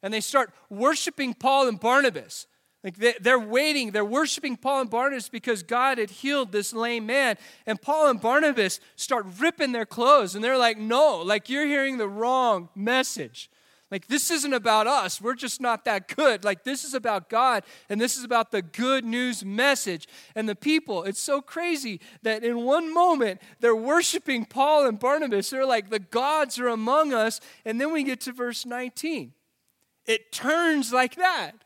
And 0.03 0.13
they 0.13 0.19
start 0.19 0.51
worshiping 0.69 1.33
Paul 1.33 1.69
and 1.69 1.79
Barnabas. 1.79 2.45
Like 2.83 2.97
they're 3.21 3.39
waiting, 3.39 3.91
they're 3.91 4.03
worshiping 4.03 4.57
Paul 4.57 4.81
and 4.81 4.89
Barnabas 4.89 5.29
because 5.29 5.63
God 5.63 5.97
had 5.97 6.09
healed 6.09 6.51
this 6.51 6.73
lame 6.73 7.05
man. 7.05 7.37
And 7.65 7.81
Paul 7.81 8.09
and 8.09 8.19
Barnabas 8.19 8.81
start 8.97 9.25
ripping 9.39 9.71
their 9.71 9.85
clothes, 9.85 10.35
and 10.35 10.43
they're 10.43 10.57
like, 10.57 10.77
No, 10.77 11.21
like 11.21 11.47
you're 11.47 11.67
hearing 11.67 11.99
the 11.99 12.09
wrong 12.09 12.67
message. 12.75 13.49
Like, 13.91 14.07
this 14.07 14.31
isn't 14.31 14.53
about 14.53 14.87
us. 14.87 15.21
We're 15.21 15.35
just 15.35 15.61
not 15.61 15.85
that 15.85 16.07
good. 16.13 16.43
Like, 16.43 16.63
this 16.63 16.83
is 16.83 16.95
about 16.95 17.29
God, 17.29 17.63
and 17.87 18.01
this 18.01 18.17
is 18.17 18.23
about 18.23 18.51
the 18.51 18.61
good 18.63 19.05
news 19.05 19.45
message. 19.45 20.07
And 20.35 20.49
the 20.49 20.55
people, 20.55 21.03
it's 21.03 21.19
so 21.19 21.39
crazy 21.39 22.01
that 22.23 22.43
in 22.43 22.63
one 22.63 22.91
moment 22.93 23.41
they're 23.59 23.75
worshiping 23.75 24.45
Paul 24.45 24.87
and 24.87 24.99
Barnabas. 24.99 25.51
They're 25.51 25.65
like, 25.65 25.89
the 25.89 25.99
gods 25.99 26.59
are 26.59 26.67
among 26.67 27.13
us. 27.13 27.39
And 27.63 27.79
then 27.79 27.93
we 27.93 28.03
get 28.03 28.21
to 28.21 28.33
verse 28.33 28.65
19. 28.65 29.33
It 30.05 30.31
turns 30.31 30.91
like 30.91 31.15
that. 31.15 31.64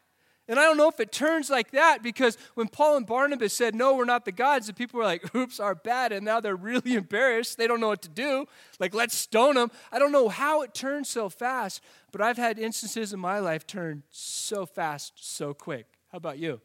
And 0.49 0.59
I 0.59 0.63
don't 0.63 0.77
know 0.77 0.89
if 0.89 0.99
it 0.99 1.11
turns 1.11 1.51
like 1.51 1.69
that 1.71 2.01
because 2.01 2.35
when 2.55 2.67
Paul 2.67 2.97
and 2.97 3.05
Barnabas 3.05 3.53
said, 3.53 3.75
No, 3.75 3.95
we're 3.95 4.03
not 4.03 4.25
the 4.25 4.31
gods, 4.31 4.65
the 4.65 4.73
people 4.73 4.97
were 4.97 5.05
like, 5.05 5.33
Oops, 5.35 5.59
our 5.59 5.75
bad. 5.75 6.11
And 6.11 6.25
now 6.25 6.39
they're 6.39 6.55
really 6.55 6.95
embarrassed. 6.95 7.57
They 7.57 7.67
don't 7.67 7.79
know 7.79 7.87
what 7.87 8.01
to 8.01 8.09
do. 8.09 8.47
Like, 8.79 8.95
let's 8.95 9.15
stone 9.15 9.55
them. 9.55 9.69
I 9.91 9.99
don't 9.99 10.11
know 10.11 10.27
how 10.27 10.63
it 10.63 10.73
turned 10.73 11.05
so 11.05 11.29
fast, 11.29 11.81
but 12.11 12.19
I've 12.19 12.37
had 12.37 12.57
instances 12.57 13.13
in 13.13 13.19
my 13.19 13.37
life 13.37 13.67
turn 13.67 14.01
so 14.09 14.65
fast, 14.65 15.13
so 15.15 15.53
quick. 15.53 15.85
How 16.11 16.17
about 16.17 16.39
you? 16.39 16.59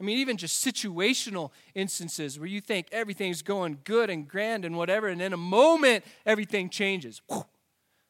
I 0.00 0.04
mean, 0.04 0.18
even 0.18 0.36
just 0.36 0.64
situational 0.64 1.50
instances 1.74 2.38
where 2.38 2.48
you 2.48 2.60
think 2.60 2.86
everything's 2.92 3.42
going 3.42 3.78
good 3.84 4.08
and 4.08 4.28
grand 4.28 4.64
and 4.64 4.76
whatever, 4.76 5.08
and 5.08 5.20
in 5.20 5.32
a 5.32 5.36
moment, 5.36 6.04
everything 6.24 6.70
changes. 6.70 7.22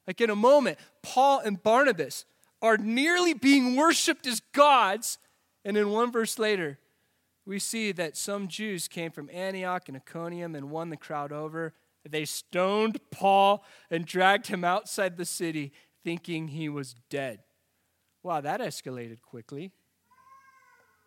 Like 0.06 0.20
in 0.20 0.28
a 0.28 0.36
moment, 0.36 0.78
Paul 1.02 1.40
and 1.40 1.62
Barnabas 1.62 2.26
are 2.64 2.78
nearly 2.78 3.34
being 3.34 3.76
worshiped 3.76 4.26
as 4.26 4.40
gods, 4.52 5.18
and 5.66 5.76
in 5.76 5.90
one 5.90 6.10
verse 6.10 6.38
later, 6.38 6.78
we 7.44 7.58
see 7.58 7.92
that 7.92 8.16
some 8.16 8.48
Jews 8.48 8.88
came 8.88 9.10
from 9.10 9.28
Antioch 9.30 9.86
and 9.86 9.98
Iconium 9.98 10.54
and 10.54 10.70
won 10.70 10.88
the 10.88 10.96
crowd 10.96 11.30
over. 11.30 11.74
They 12.08 12.24
stoned 12.24 13.00
Paul 13.10 13.62
and 13.90 14.06
dragged 14.06 14.46
him 14.46 14.64
outside 14.64 15.18
the 15.18 15.26
city, 15.26 15.72
thinking 16.04 16.48
he 16.48 16.70
was 16.70 16.94
dead. 17.10 17.40
Wow, 18.22 18.40
that 18.40 18.60
escalated 18.60 19.20
quickly. 19.20 19.70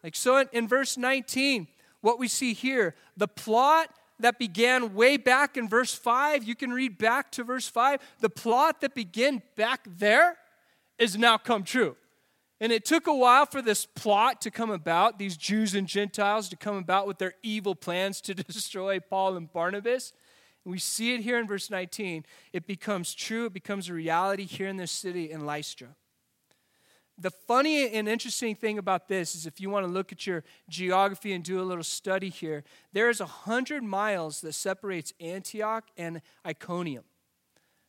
Like 0.04 0.16
so 0.16 0.38
in, 0.38 0.50
in 0.54 0.68
verse 0.68 0.96
19, 0.96 1.68
what 2.02 2.20
we 2.20 2.28
see 2.28 2.54
here, 2.54 2.94
the 3.18 3.28
plot 3.28 3.90
that 4.20 4.38
began 4.38 4.94
way 4.94 5.18
back 5.18 5.58
in 5.58 5.68
verse 5.68 5.96
5, 5.96 6.44
you 6.44 6.54
can 6.54 6.70
read 6.70 7.00
back 7.00 7.32
to 7.32 7.44
verse 7.44 7.68
5, 7.68 8.00
the 8.20 8.30
plot 8.30 8.82
that 8.82 8.94
began 8.94 9.42
back 9.56 9.88
there 9.88 10.38
is 10.98 11.18
now 11.18 11.38
come 11.38 11.64
true. 11.64 11.96
And 12.60 12.72
it 12.72 12.86
took 12.86 13.06
a 13.06 13.14
while 13.14 13.46
for 13.46 13.62
this 13.62 13.86
plot 13.86 14.42
to 14.42 14.52
come 14.52 14.72
about, 14.72 15.20
these 15.20 15.38
Jews 15.38 15.76
and 15.76 15.88
Gentiles 15.88 16.50
to 16.50 16.56
come 16.56 16.76
about 16.76 17.06
with 17.06 17.20
their 17.20 17.34
evil 17.44 17.76
plans 17.76 18.20
to 18.22 18.34
destroy 18.34 19.00
Paul 19.00 19.38
and 19.38 19.52
Barnabas. 19.52 20.14
And 20.66 20.72
we 20.72 20.80
see 20.80 21.14
it 21.14 21.22
here 21.22 21.38
in 21.38 21.48
verse 21.48 21.70
19. 21.70 22.26
It 22.54 22.66
becomes 22.66 23.14
true, 23.14 23.46
it 23.46 23.54
becomes 23.54 23.90
a 23.90 23.94
reality 23.94 24.46
here 24.46 24.68
in 24.68 24.78
this 24.78 24.92
city 24.92 25.30
in 25.32 25.46
Lystra. 25.46 25.90
The 27.20 27.32
funny 27.32 27.90
and 27.90 28.08
interesting 28.08 28.56
thing 28.56 28.78
about 28.78 29.08
this 29.08 29.34
is 29.34 29.48
if 29.48 29.60
you 29.60 29.72
want 29.72 29.88
to 29.88 29.92
look 29.92 30.12
at 30.12 30.28
your 30.28 30.44
geography 30.70 31.34
and 31.34 31.44
do 31.44 31.60
a 31.60 31.64
little 31.64 31.84
study 31.84 32.30
here, 32.30 32.64
there 32.94 33.10
is 33.10 33.20
100 33.20 33.84
miles 33.84 34.42
that 34.42 34.54
separates 34.54 35.14
Antioch 35.20 35.86
and 35.98 36.22
Iconium. 36.46 37.06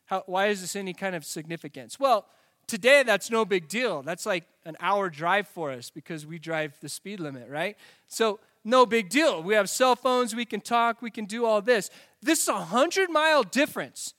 How, 0.05 0.23
why 0.25 0.47
is 0.47 0.61
this 0.61 0.75
any 0.75 0.93
kind 0.93 1.15
of 1.15 1.25
significance? 1.25 1.99
Well, 1.99 2.25
Today, 2.69 3.01
that's 3.01 3.31
no 3.31 3.45
big 3.45 3.67
deal. 3.67 4.03
That's 4.03 4.27
like 4.27 4.43
an 4.63 4.77
hour 4.79 5.09
drive 5.09 5.47
for 5.47 5.71
us 5.71 5.89
because 5.89 6.27
we 6.27 6.37
drive 6.37 6.77
the 6.81 6.87
speed 6.87 7.19
limit, 7.19 7.49
right? 7.49 7.75
So, 8.07 8.39
no 8.63 8.85
big 8.85 9.09
deal. 9.09 9.41
We 9.41 9.55
have 9.55 9.71
cell 9.71 9.95
phones, 9.95 10.35
we 10.35 10.45
can 10.45 10.61
talk, 10.61 11.01
we 11.01 11.09
can 11.09 11.25
do 11.25 11.45
all 11.45 11.63
this. 11.63 11.89
This 12.21 12.43
is 12.43 12.47
a 12.47 12.53
100 12.53 13.09
mile 13.09 13.41
difference. 13.41 14.13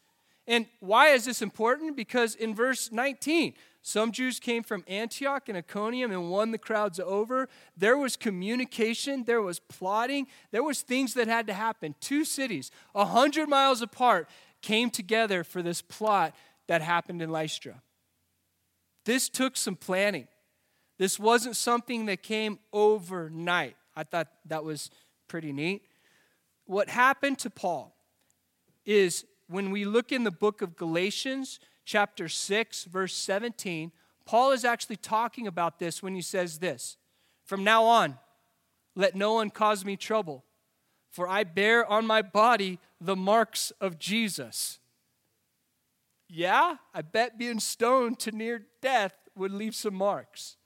And 0.48 0.66
why 0.80 1.10
is 1.10 1.26
this 1.26 1.42
important? 1.42 1.96
Because 1.96 2.34
in 2.34 2.52
verse 2.52 2.90
19, 2.90 3.54
some 3.82 4.10
Jews 4.10 4.40
came 4.40 4.64
from 4.64 4.82
Antioch 4.88 5.48
and 5.48 5.56
Iconium 5.56 6.10
and 6.10 6.28
won 6.28 6.50
the 6.50 6.58
crowds 6.58 6.98
over. 6.98 7.48
There 7.76 7.96
was 7.96 8.16
communication, 8.16 9.24
there 9.24 9.42
was 9.42 9.60
plotting, 9.60 10.26
there 10.50 10.64
was 10.64 10.80
things 10.80 11.14
that 11.14 11.28
had 11.28 11.46
to 11.46 11.54
happen. 11.54 11.94
Two 12.00 12.24
cities, 12.24 12.72
a 12.96 13.04
hundred 13.04 13.48
miles 13.48 13.80
apart, 13.80 14.28
came 14.60 14.90
together 14.90 15.44
for 15.44 15.62
this 15.62 15.82
plot 15.82 16.34
that 16.66 16.82
happened 16.82 17.22
in 17.22 17.30
Lystra. 17.30 17.80
This 19.10 19.28
took 19.28 19.56
some 19.56 19.74
planning. 19.74 20.28
This 20.96 21.18
wasn't 21.18 21.56
something 21.56 22.06
that 22.06 22.22
came 22.22 22.60
overnight. 22.72 23.74
I 23.96 24.04
thought 24.04 24.28
that 24.46 24.62
was 24.62 24.88
pretty 25.26 25.52
neat. 25.52 25.82
What 26.66 26.88
happened 26.88 27.40
to 27.40 27.50
Paul 27.50 27.92
is 28.86 29.24
when 29.48 29.72
we 29.72 29.84
look 29.84 30.12
in 30.12 30.22
the 30.22 30.30
book 30.30 30.62
of 30.62 30.76
Galatians, 30.76 31.58
chapter 31.84 32.28
6, 32.28 32.84
verse 32.84 33.12
17, 33.12 33.90
Paul 34.26 34.52
is 34.52 34.64
actually 34.64 34.94
talking 34.94 35.48
about 35.48 35.80
this 35.80 36.04
when 36.04 36.14
he 36.14 36.22
says 36.22 36.60
this 36.60 36.96
From 37.44 37.64
now 37.64 37.86
on, 37.86 38.16
let 38.94 39.16
no 39.16 39.32
one 39.32 39.50
cause 39.50 39.84
me 39.84 39.96
trouble, 39.96 40.44
for 41.10 41.26
I 41.26 41.42
bear 41.42 41.84
on 41.84 42.06
my 42.06 42.22
body 42.22 42.78
the 43.00 43.16
marks 43.16 43.72
of 43.80 43.98
Jesus. 43.98 44.79
Yeah, 46.32 46.76
I 46.94 47.02
bet 47.02 47.38
being 47.38 47.58
stoned 47.58 48.20
to 48.20 48.30
near 48.30 48.66
death 48.80 49.14
would 49.34 49.50
leave 49.50 49.74
some 49.74 49.94
marks. 49.94 50.56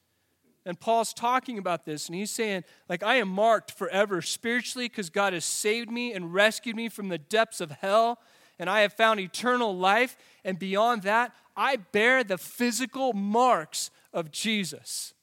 And 0.67 0.79
Paul's 0.79 1.15
talking 1.15 1.57
about 1.57 1.87
this, 1.87 2.07
and 2.07 2.15
he's 2.15 2.31
saying, 2.31 2.65
like, 2.89 3.03
I 3.03 3.17
am 3.17 3.29
marked 3.29 3.71
forever 3.71 4.21
spiritually 4.21 4.89
because 4.89 5.09
God 5.09 5.33
has 5.33 5.45
saved 5.45 5.91
me 5.91 6.13
and 6.13 6.35
rescued 6.35 6.77
me 6.77 6.91
from 6.91 7.09
the 7.09 7.19
depths 7.19 7.63
of 7.63 7.71
hell, 7.71 8.19
and 8.59 8.69
I 8.69 8.81
have 8.81 8.93
found 8.93 9.21
eternal 9.21 9.77
life. 9.77 10.17
And 10.45 10.59
beyond 10.59 11.03
that, 11.03 11.35
I 11.57 11.77
bear 11.77 12.25
the 12.25 12.39
physical 12.39 13.15
marks 13.15 13.91
of 14.13 14.31
Jesus. 14.31 15.15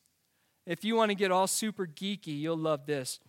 If 0.65 0.83
you 0.83 0.95
want 0.95 1.09
to 1.09 1.15
get 1.15 1.31
all 1.31 1.47
super 1.47 1.85
geeky, 1.85 2.39
you'll 2.39 2.57
love 2.57 2.85
this. 2.87 3.19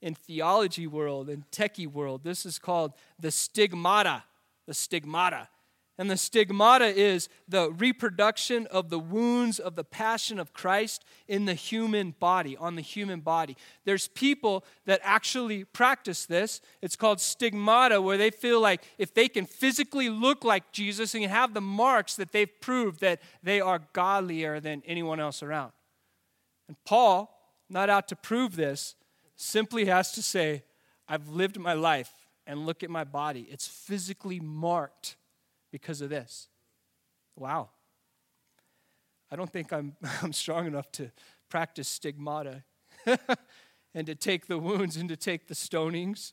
In 0.00 0.14
theology 0.14 0.86
world, 0.86 1.28
in 1.28 1.44
techie 1.50 1.86
world, 1.86 2.24
this 2.24 2.44
is 2.46 2.58
called 2.58 2.92
the 3.18 3.30
stigmata. 3.30 4.24
The 4.66 4.74
stigmata. 4.74 5.48
And 5.96 6.10
the 6.10 6.16
stigmata 6.16 6.86
is 6.86 7.28
the 7.46 7.70
reproduction 7.70 8.66
of 8.66 8.90
the 8.90 8.98
wounds 8.98 9.60
of 9.60 9.76
the 9.76 9.84
passion 9.84 10.40
of 10.40 10.52
Christ 10.52 11.04
in 11.28 11.44
the 11.44 11.54
human 11.54 12.16
body, 12.18 12.56
on 12.56 12.74
the 12.74 12.82
human 12.82 13.20
body. 13.20 13.56
There's 13.84 14.08
people 14.08 14.64
that 14.86 15.00
actually 15.04 15.62
practice 15.62 16.26
this. 16.26 16.60
It's 16.82 16.96
called 16.96 17.20
stigmata, 17.20 18.02
where 18.02 18.18
they 18.18 18.30
feel 18.30 18.60
like 18.60 18.82
if 18.98 19.14
they 19.14 19.28
can 19.28 19.46
physically 19.46 20.08
look 20.08 20.42
like 20.42 20.72
Jesus 20.72 21.14
and 21.14 21.24
have 21.26 21.54
the 21.54 21.60
marks 21.60 22.16
that 22.16 22.32
they've 22.32 22.60
proved 22.60 23.00
that 23.00 23.22
they 23.44 23.60
are 23.60 23.80
godlier 23.92 24.58
than 24.58 24.82
anyone 24.86 25.20
else 25.20 25.44
around. 25.44 25.70
And 26.66 26.76
Paul, 26.84 27.30
not 27.70 27.88
out 27.88 28.08
to 28.08 28.16
prove 28.16 28.56
this, 28.56 28.96
simply 29.36 29.84
has 29.84 30.10
to 30.12 30.22
say, 30.22 30.64
I've 31.08 31.28
lived 31.28 31.58
my 31.58 31.74
life 31.74 32.10
and 32.48 32.66
look 32.66 32.82
at 32.82 32.90
my 32.90 33.04
body. 33.04 33.46
It's 33.48 33.68
physically 33.68 34.40
marked 34.40 35.16
because 35.74 36.00
of 36.00 36.08
this. 36.08 36.46
Wow. 37.34 37.70
I 39.28 39.34
don't 39.34 39.50
think 39.50 39.72
I'm, 39.72 39.96
I'm 40.22 40.32
strong 40.32 40.68
enough 40.68 40.92
to 40.92 41.10
practice 41.48 41.88
stigmata 41.88 42.62
and 43.92 44.06
to 44.06 44.14
take 44.14 44.46
the 44.46 44.56
wounds 44.56 44.96
and 44.96 45.08
to 45.08 45.16
take 45.16 45.48
the 45.48 45.54
stonings. 45.54 46.32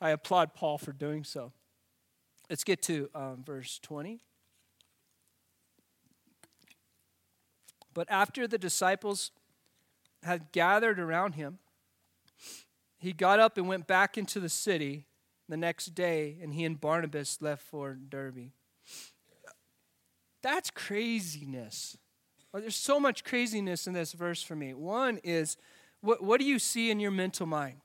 I 0.00 0.10
applaud 0.10 0.54
Paul 0.54 0.78
for 0.78 0.92
doing 0.92 1.24
so. 1.24 1.52
Let's 2.48 2.64
get 2.64 2.80
to 2.84 3.10
um, 3.14 3.44
verse 3.44 3.78
20. 3.80 4.22
But 7.92 8.10
after 8.10 8.48
the 8.48 8.56
disciples 8.56 9.30
had 10.22 10.52
gathered 10.52 10.98
around 10.98 11.34
him, 11.34 11.58
he 12.96 13.12
got 13.12 13.40
up 13.40 13.58
and 13.58 13.68
went 13.68 13.86
back 13.86 14.16
into 14.16 14.40
the 14.40 14.48
city 14.48 15.04
the 15.50 15.58
next 15.58 15.94
day, 15.94 16.38
and 16.40 16.54
he 16.54 16.64
and 16.64 16.80
Barnabas 16.80 17.42
left 17.42 17.62
for 17.62 17.92
Derbe. 17.92 18.52
That's 20.42 20.70
craziness. 20.70 21.98
Well, 22.52 22.62
there's 22.62 22.76
so 22.76 22.98
much 22.98 23.24
craziness 23.24 23.86
in 23.86 23.92
this 23.92 24.12
verse 24.12 24.42
for 24.42 24.56
me. 24.56 24.74
One 24.74 25.18
is, 25.22 25.56
what, 26.00 26.22
what 26.22 26.40
do 26.40 26.46
you 26.46 26.58
see 26.58 26.90
in 26.90 26.98
your 26.98 27.10
mental 27.10 27.46
mind? 27.46 27.76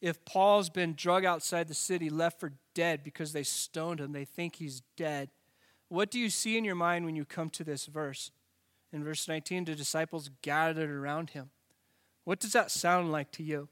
If 0.00 0.24
Paul's 0.24 0.68
been 0.68 0.94
drug 0.94 1.24
outside 1.24 1.68
the 1.68 1.74
city, 1.74 2.10
left 2.10 2.40
for 2.40 2.52
dead 2.74 3.02
because 3.04 3.32
they 3.32 3.42
stoned 3.42 4.00
him, 4.00 4.12
they 4.12 4.24
think 4.24 4.56
he's 4.56 4.82
dead. 4.96 5.30
What 5.88 6.10
do 6.10 6.18
you 6.18 6.28
see 6.28 6.58
in 6.58 6.64
your 6.64 6.74
mind 6.74 7.04
when 7.04 7.16
you 7.16 7.24
come 7.24 7.50
to 7.50 7.64
this 7.64 7.86
verse? 7.86 8.30
In 8.92 9.04
verse 9.04 9.28
19, 9.28 9.64
the 9.64 9.74
disciples 9.74 10.30
gathered 10.42 10.90
around 10.90 11.30
him. 11.30 11.50
What 12.24 12.40
does 12.40 12.52
that 12.52 12.70
sound 12.70 13.12
like 13.12 13.30
to 13.32 13.42
you? 13.42 13.68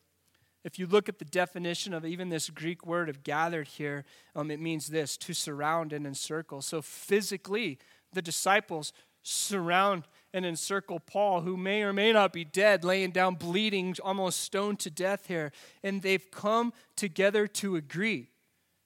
If 0.64 0.78
you 0.78 0.86
look 0.86 1.08
at 1.08 1.18
the 1.18 1.24
definition 1.24 1.92
of 1.92 2.04
even 2.04 2.28
this 2.28 2.48
Greek 2.48 2.86
word 2.86 3.08
of 3.08 3.24
gathered 3.24 3.66
here, 3.66 4.04
um, 4.36 4.50
it 4.50 4.60
means 4.60 4.88
this 4.88 5.16
to 5.18 5.34
surround 5.34 5.92
and 5.92 6.06
encircle. 6.06 6.62
So 6.62 6.80
physically, 6.80 7.78
the 8.12 8.22
disciples 8.22 8.92
surround 9.22 10.04
and 10.34 10.46
encircle 10.46 10.98
Paul, 10.98 11.42
who 11.42 11.56
may 11.56 11.82
or 11.82 11.92
may 11.92 12.12
not 12.12 12.32
be 12.32 12.44
dead, 12.44 12.84
laying 12.84 13.10
down 13.10 13.34
bleeding, 13.34 13.94
almost 14.02 14.40
stoned 14.40 14.78
to 14.80 14.90
death 14.90 15.26
here. 15.26 15.52
And 15.82 16.00
they've 16.00 16.30
come 16.30 16.72
together 16.96 17.46
to 17.46 17.76
agree, 17.76 18.30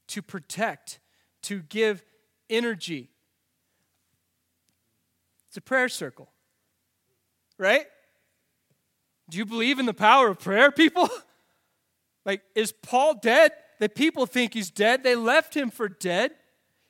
to 0.08 0.22
protect, 0.22 0.98
to 1.42 1.62
give 1.62 2.04
energy. 2.50 3.10
It's 5.48 5.56
a 5.56 5.60
prayer 5.60 5.88
circle, 5.88 6.30
right? 7.58 7.86
Do 9.30 9.38
you 9.38 9.46
believe 9.46 9.78
in 9.78 9.86
the 9.86 9.94
power 9.94 10.28
of 10.28 10.40
prayer, 10.40 10.70
people? 10.70 11.08
like, 12.24 12.42
is 12.54 12.72
Paul 12.72 13.14
dead? 13.14 13.52
The 13.78 13.88
people 13.88 14.26
think 14.26 14.54
he's 14.54 14.70
dead. 14.70 15.02
They 15.02 15.14
left 15.14 15.54
him 15.56 15.70
for 15.70 15.88
dead. 15.88 16.32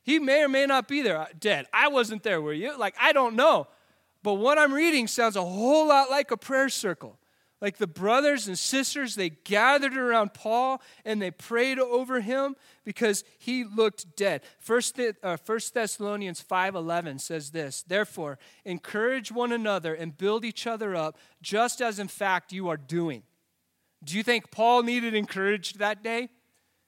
He 0.06 0.20
may 0.20 0.44
or 0.44 0.48
may 0.48 0.66
not 0.66 0.86
be 0.86 1.02
there 1.02 1.18
uh, 1.18 1.26
dead. 1.38 1.66
I 1.72 1.88
wasn't 1.88 2.22
there, 2.22 2.40
were 2.40 2.52
you? 2.52 2.78
Like, 2.78 2.94
I 2.98 3.12
don't 3.12 3.34
know. 3.34 3.66
But 4.22 4.34
what 4.34 4.56
I'm 4.56 4.72
reading 4.72 5.08
sounds 5.08 5.34
a 5.34 5.42
whole 5.42 5.88
lot 5.88 6.10
like 6.10 6.30
a 6.30 6.36
prayer 6.36 6.68
circle. 6.68 7.18
Like 7.60 7.78
the 7.78 7.88
brothers 7.88 8.46
and 8.46 8.56
sisters, 8.56 9.16
they 9.16 9.30
gathered 9.30 9.96
around 9.96 10.32
Paul 10.32 10.80
and 11.04 11.20
they 11.20 11.32
prayed 11.32 11.80
over 11.80 12.20
him 12.20 12.54
because 12.84 13.24
he 13.38 13.64
looked 13.64 14.16
dead. 14.16 14.42
First, 14.60 15.00
uh, 15.00 15.36
First 15.38 15.74
Thessalonians 15.74 16.40
5.11 16.40 17.20
says 17.20 17.50
this, 17.50 17.82
Therefore, 17.82 18.38
encourage 18.64 19.32
one 19.32 19.50
another 19.50 19.92
and 19.92 20.16
build 20.16 20.44
each 20.44 20.68
other 20.68 20.94
up, 20.94 21.18
just 21.42 21.80
as 21.80 21.98
in 21.98 22.06
fact 22.06 22.52
you 22.52 22.68
are 22.68 22.76
doing. 22.76 23.24
Do 24.04 24.16
you 24.16 24.22
think 24.22 24.52
Paul 24.52 24.84
needed 24.84 25.14
encouraged 25.14 25.80
that 25.80 26.04
day? 26.04 26.28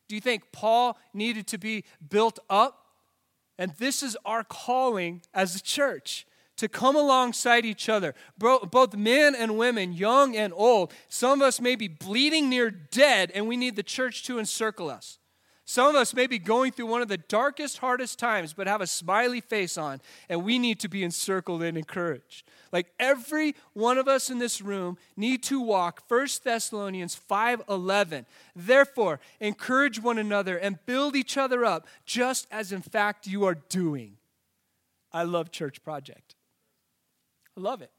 Do 0.06 0.14
you 0.14 0.20
think 0.20 0.52
Paul 0.52 0.96
needed 1.12 1.48
to 1.48 1.58
be 1.58 1.84
built 2.08 2.38
up? 2.48 2.84
And 3.58 3.72
this 3.78 4.02
is 4.02 4.16
our 4.24 4.44
calling 4.44 5.22
as 5.34 5.56
a 5.56 5.62
church 5.62 6.26
to 6.56 6.68
come 6.68 6.96
alongside 6.96 7.64
each 7.64 7.88
other, 7.88 8.14
both 8.36 8.96
men 8.96 9.34
and 9.34 9.58
women, 9.58 9.92
young 9.92 10.36
and 10.36 10.52
old. 10.56 10.92
Some 11.08 11.40
of 11.40 11.46
us 11.46 11.60
may 11.60 11.76
be 11.76 11.88
bleeding 11.88 12.48
near 12.48 12.70
dead, 12.70 13.30
and 13.34 13.46
we 13.46 13.56
need 13.56 13.76
the 13.76 13.82
church 13.82 14.24
to 14.24 14.38
encircle 14.38 14.90
us. 14.90 15.17
Some 15.70 15.86
of 15.86 15.96
us 15.96 16.14
may 16.14 16.26
be 16.26 16.38
going 16.38 16.72
through 16.72 16.86
one 16.86 17.02
of 17.02 17.08
the 17.08 17.18
darkest, 17.18 17.76
hardest 17.76 18.18
times, 18.18 18.54
but 18.54 18.66
have 18.66 18.80
a 18.80 18.86
smiley 18.86 19.42
face 19.42 19.76
on, 19.76 20.00
and 20.30 20.42
we 20.42 20.58
need 20.58 20.80
to 20.80 20.88
be 20.88 21.04
encircled 21.04 21.62
and 21.62 21.76
encouraged. 21.76 22.48
Like 22.72 22.86
every 22.98 23.54
one 23.74 23.98
of 23.98 24.08
us 24.08 24.30
in 24.30 24.38
this 24.38 24.62
room 24.62 24.96
need 25.14 25.42
to 25.42 25.60
walk 25.60 26.04
1 26.08 26.42
Thessalonians 26.42 27.14
5:11. 27.14 28.24
Therefore, 28.56 29.20
encourage 29.40 30.00
one 30.00 30.16
another 30.16 30.56
and 30.56 30.78
build 30.86 31.14
each 31.14 31.36
other 31.36 31.66
up, 31.66 31.86
just 32.06 32.46
as 32.50 32.72
in 32.72 32.80
fact 32.80 33.26
you 33.26 33.44
are 33.44 33.56
doing. 33.68 34.16
I 35.12 35.24
love 35.24 35.50
Church 35.50 35.82
Project. 35.82 36.34
I 37.58 37.60
love 37.60 37.82
it. 37.82 37.92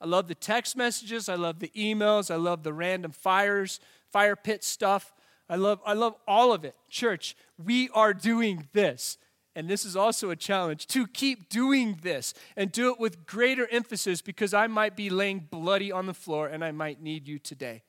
I 0.00 0.06
love 0.06 0.26
the 0.26 0.34
text 0.34 0.74
messages, 0.74 1.28
I 1.28 1.34
love 1.34 1.58
the 1.58 1.70
emails, 1.76 2.30
I 2.30 2.36
love 2.36 2.62
the 2.62 2.72
random 2.72 3.12
fires, 3.12 3.78
fire 4.10 4.36
pit 4.36 4.64
stuff. 4.64 5.12
I 5.48 5.56
love, 5.56 5.80
I 5.84 5.92
love 5.92 6.14
all 6.26 6.52
of 6.52 6.64
it. 6.64 6.74
Church, 6.88 7.36
we 7.62 7.88
are 7.90 8.14
doing 8.14 8.68
this. 8.72 9.18
And 9.56 9.68
this 9.68 9.84
is 9.84 9.94
also 9.94 10.30
a 10.30 10.36
challenge 10.36 10.88
to 10.88 11.06
keep 11.06 11.48
doing 11.48 11.98
this 12.02 12.34
and 12.56 12.72
do 12.72 12.90
it 12.90 12.98
with 12.98 13.24
greater 13.24 13.68
emphasis 13.70 14.20
because 14.20 14.52
I 14.52 14.66
might 14.66 14.96
be 14.96 15.10
laying 15.10 15.46
bloody 15.48 15.92
on 15.92 16.06
the 16.06 16.14
floor 16.14 16.48
and 16.48 16.64
I 16.64 16.72
might 16.72 17.00
need 17.00 17.28
you 17.28 17.38
today. 17.38 17.84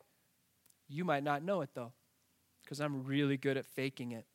You 0.88 1.05
might 1.05 1.24
not 1.24 1.43
know 1.43 1.62
it 1.62 1.69
though, 1.74 1.93
because 2.63 2.79
I'm 2.79 3.03
really 3.03 3.38
good 3.38 3.57
at 3.57 3.65
faking 3.65 4.12
it. 4.12 4.25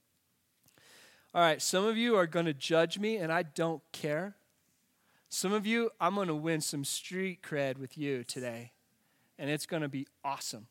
All 1.33 1.41
right, 1.41 1.63
some 1.63 1.85
of 1.85 1.97
you 1.97 2.17
are 2.17 2.27
going 2.27 2.47
to 2.47 2.53
judge 2.53 2.99
me, 2.99 3.17
and 3.17 3.33
I 3.33 3.45
don't 3.45 3.83
care. 3.93 4.35
Some 5.29 5.53
of 5.53 5.65
you, 5.65 5.91
I'm 6.01 6.17
going 6.17 6.27
to 6.27 6.35
win 6.35 6.61
some 6.61 6.83
street 6.83 7.41
cred 7.41 7.79
with 7.79 7.97
you 7.97 8.25
today, 8.25 8.73
and 9.39 9.49
it's 9.49 9.65
going 9.65 9.83
to 9.83 9.89
be 9.89 10.09
awesome. 10.25 10.67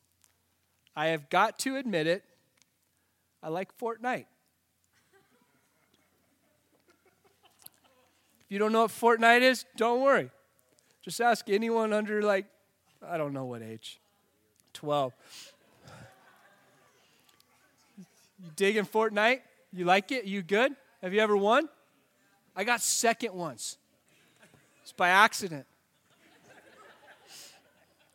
I 0.94 1.06
have 1.06 1.30
got 1.30 1.58
to 1.60 1.76
admit 1.76 2.06
it, 2.06 2.24
I 3.42 3.48
like 3.48 3.76
Fortnite. 3.78 4.26
if 8.44 8.50
you 8.50 8.58
don't 8.58 8.72
know 8.72 8.82
what 8.82 8.90
Fortnite 8.90 9.42
is, 9.42 9.64
don't 9.76 10.00
worry. 10.00 10.30
Just 11.02 11.20
ask 11.20 11.48
anyone 11.48 11.92
under, 11.92 12.22
like, 12.22 12.46
I 13.06 13.16
don't 13.16 13.32
know 13.32 13.44
what 13.44 13.62
age 13.62 14.00
12. 14.74 15.12
You 18.42 18.50
digging 18.56 18.84
Fortnite? 18.84 19.40
You 19.72 19.84
like 19.84 20.12
it? 20.12 20.24
You 20.24 20.42
good? 20.42 20.74
Have 21.02 21.14
you 21.14 21.20
ever 21.20 21.36
won? 21.36 21.68
I 22.56 22.64
got 22.64 22.80
second 22.80 23.34
once. 23.34 23.78
It's 24.82 24.92
by 24.92 25.10
accident. 25.10 25.66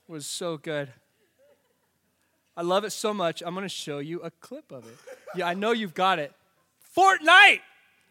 It 0.08 0.12
was 0.12 0.28
so 0.28 0.58
good. 0.58 0.92
I 2.58 2.62
love 2.62 2.86
it 2.86 2.92
so 2.92 3.14
much. 3.14 3.44
I'm 3.46 3.54
going 3.54 3.66
to 3.66 3.70
show 3.70 4.00
you 4.00 4.22
a 4.22 4.32
clip 4.32 4.72
of 4.72 4.86
it. 4.88 4.98
Yeah, 5.36 5.48
I 5.48 5.54
know 5.54 5.72
you've 5.72 5.94
got 5.94 6.20
it. 6.20 6.34
Fortnite! 6.96 7.60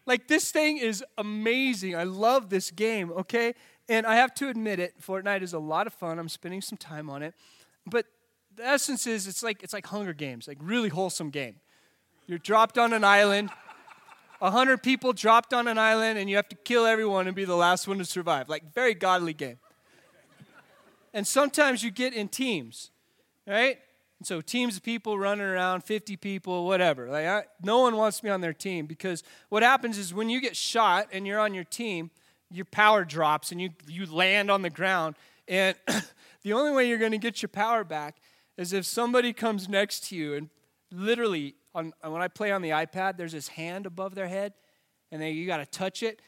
Like, 0.05 0.27
this 0.27 0.51
thing 0.51 0.77
is 0.77 1.03
amazing. 1.17 1.95
I 1.95 2.03
love 2.03 2.49
this 2.49 2.69
game, 2.69 3.11
okay? 3.11 3.55
And 3.89 4.05
I 4.05 4.15
have 4.15 4.33
to 4.35 4.49
admit 4.49 4.79
it, 4.79 4.93
Fortnite 5.01 5.41
is 5.41 5.53
a 5.53 5.59
lot 5.59 5.87
of 5.87 5.93
fun. 5.93 6.19
I'm 6.19 6.29
spending 6.29 6.61
some 6.61 6.77
time 6.77 7.09
on 7.09 7.23
it. 7.23 7.33
But 7.87 8.05
the 8.55 8.65
essence 8.65 9.07
is 9.07 9.27
it's 9.27 9.41
like, 9.41 9.63
it's 9.63 9.73
like 9.73 9.87
Hunger 9.87 10.13
Games, 10.13 10.47
like 10.47 10.57
really 10.61 10.89
wholesome 10.89 11.29
game. 11.31 11.55
You're 12.27 12.39
dropped 12.39 12.77
on 12.77 12.93
an 12.93 13.03
island. 13.03 13.49
A 14.41 14.51
hundred 14.51 14.83
people 14.83 15.13
dropped 15.13 15.53
on 15.53 15.67
an 15.67 15.77
island, 15.77 16.19
and 16.19 16.29
you 16.29 16.35
have 16.35 16.49
to 16.49 16.55
kill 16.55 16.85
everyone 16.85 17.25
and 17.25 17.35
be 17.35 17.45
the 17.45 17.55
last 17.55 17.87
one 17.87 17.97
to 17.99 18.05
survive. 18.05 18.49
Like, 18.49 18.73
very 18.73 18.93
godly 18.93 19.33
game. 19.33 19.57
And 21.13 21.25
sometimes 21.25 21.83
you 21.83 21.91
get 21.91 22.13
in 22.13 22.27
teams, 22.27 22.91
right? 23.47 23.79
So 24.25 24.41
teams 24.41 24.77
of 24.77 24.83
people 24.83 25.17
running 25.17 25.45
around, 25.45 25.83
50 25.83 26.17
people, 26.17 26.65
whatever. 26.65 27.09
Like 27.09 27.25
I, 27.25 27.43
no 27.61 27.79
one 27.79 27.95
wants 27.95 28.23
me 28.23 28.29
on 28.29 28.41
their 28.41 28.53
team 28.53 28.85
because 28.85 29.23
what 29.49 29.63
happens 29.63 29.97
is 29.97 30.13
when 30.13 30.29
you 30.29 30.41
get 30.41 30.55
shot 30.55 31.07
and 31.11 31.25
you're 31.27 31.39
on 31.39 31.53
your 31.53 31.63
team, 31.63 32.11
your 32.51 32.65
power 32.65 33.05
drops 33.05 33.51
and 33.51 33.61
you, 33.61 33.69
you 33.87 34.05
land 34.05 34.49
on 34.49 34.61
the 34.61 34.69
ground. 34.69 35.15
And 35.47 35.75
the 36.43 36.53
only 36.53 36.71
way 36.71 36.87
you're 36.87 36.97
going 36.97 37.11
to 37.11 37.17
get 37.17 37.41
your 37.41 37.49
power 37.49 37.83
back 37.83 38.17
is 38.57 38.73
if 38.73 38.85
somebody 38.85 39.33
comes 39.33 39.69
next 39.69 40.07
to 40.09 40.15
you 40.15 40.33
and 40.33 40.49
literally, 40.91 41.55
on, 41.73 41.93
when 42.01 42.21
I 42.21 42.27
play 42.27 42.51
on 42.51 42.61
the 42.61 42.69
iPad, 42.69 43.17
there's 43.17 43.33
this 43.33 43.49
hand 43.49 43.85
above 43.85 44.15
their 44.15 44.27
head, 44.27 44.53
and 45.11 45.21
then 45.21 45.35
you 45.35 45.45
got 45.45 45.57
to 45.57 45.65
touch 45.65 46.03
it, 46.03 46.21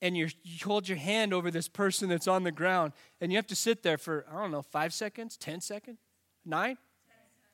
and 0.00 0.16
you 0.16 0.28
hold 0.64 0.88
your 0.88 0.98
hand 0.98 1.32
over 1.32 1.50
this 1.50 1.68
person 1.68 2.08
that's 2.08 2.28
on 2.28 2.42
the 2.42 2.52
ground, 2.52 2.92
and 3.20 3.32
you 3.32 3.36
have 3.36 3.46
to 3.48 3.56
sit 3.56 3.82
there 3.82 3.98
for, 3.98 4.24
I 4.30 4.40
don't 4.40 4.50
know, 4.50 4.62
five 4.62 4.92
seconds, 4.92 5.36
10 5.36 5.60
seconds, 5.60 5.98
nine, 6.44 6.78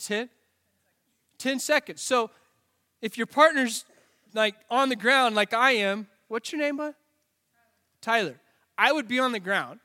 10? 0.05 0.29
10 1.39 1.59
seconds. 1.59 2.03
So 2.03 2.31
if 3.01 3.17
your 3.17 3.27
partner's 3.27 3.85
like 4.35 4.55
on 4.71 4.89
the 4.89 4.97
ground 4.97 5.35
like 5.35 5.53
I 5.53 5.73
am, 5.73 6.07
what's 6.29 6.53
your 6.53 6.61
name, 6.61 6.77
bud? 6.77 6.95
Tyler. 8.01 8.41
I 8.79 8.93
would 8.93 9.09
be 9.09 9.19
on 9.19 9.33
the 9.33 9.41
ground. 9.41 9.81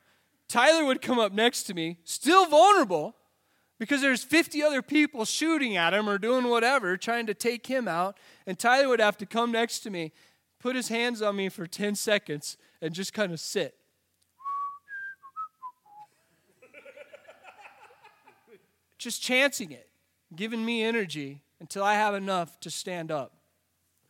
Tyler 0.47 0.85
would 0.85 1.01
come 1.01 1.19
up 1.19 1.33
next 1.33 1.63
to 1.63 1.73
me, 1.73 1.97
still 2.03 2.45
vulnerable, 2.45 3.15
because 3.79 4.01
there's 4.01 4.23
50 4.23 4.63
other 4.63 4.81
people 4.81 5.25
shooting 5.25 5.75
at 5.75 5.93
him 5.93 6.07
or 6.07 6.17
doing 6.17 6.47
whatever, 6.47 6.95
trying 6.95 7.25
to 7.25 7.33
take 7.33 7.67
him 7.67 7.87
out. 7.87 8.17
And 8.45 8.57
Tyler 8.57 8.87
would 8.87 9.01
have 9.01 9.17
to 9.17 9.25
come 9.25 9.51
next 9.51 9.79
to 9.81 9.89
me, 9.89 10.13
put 10.59 10.75
his 10.75 10.87
hands 10.87 11.21
on 11.21 11.35
me 11.35 11.49
for 11.49 11.67
10 11.67 11.95
seconds, 11.95 12.57
and 12.81 12.93
just 12.93 13.13
kind 13.13 13.33
of 13.33 13.39
sit. 13.39 13.75
just 18.97 19.21
chancing 19.21 19.71
it 19.71 19.87
giving 20.33 20.65
me 20.65 20.83
energy 20.83 21.41
until 21.59 21.83
I 21.83 21.95
have 21.95 22.13
enough 22.13 22.59
to 22.61 22.69
stand 22.69 23.11
up. 23.11 23.33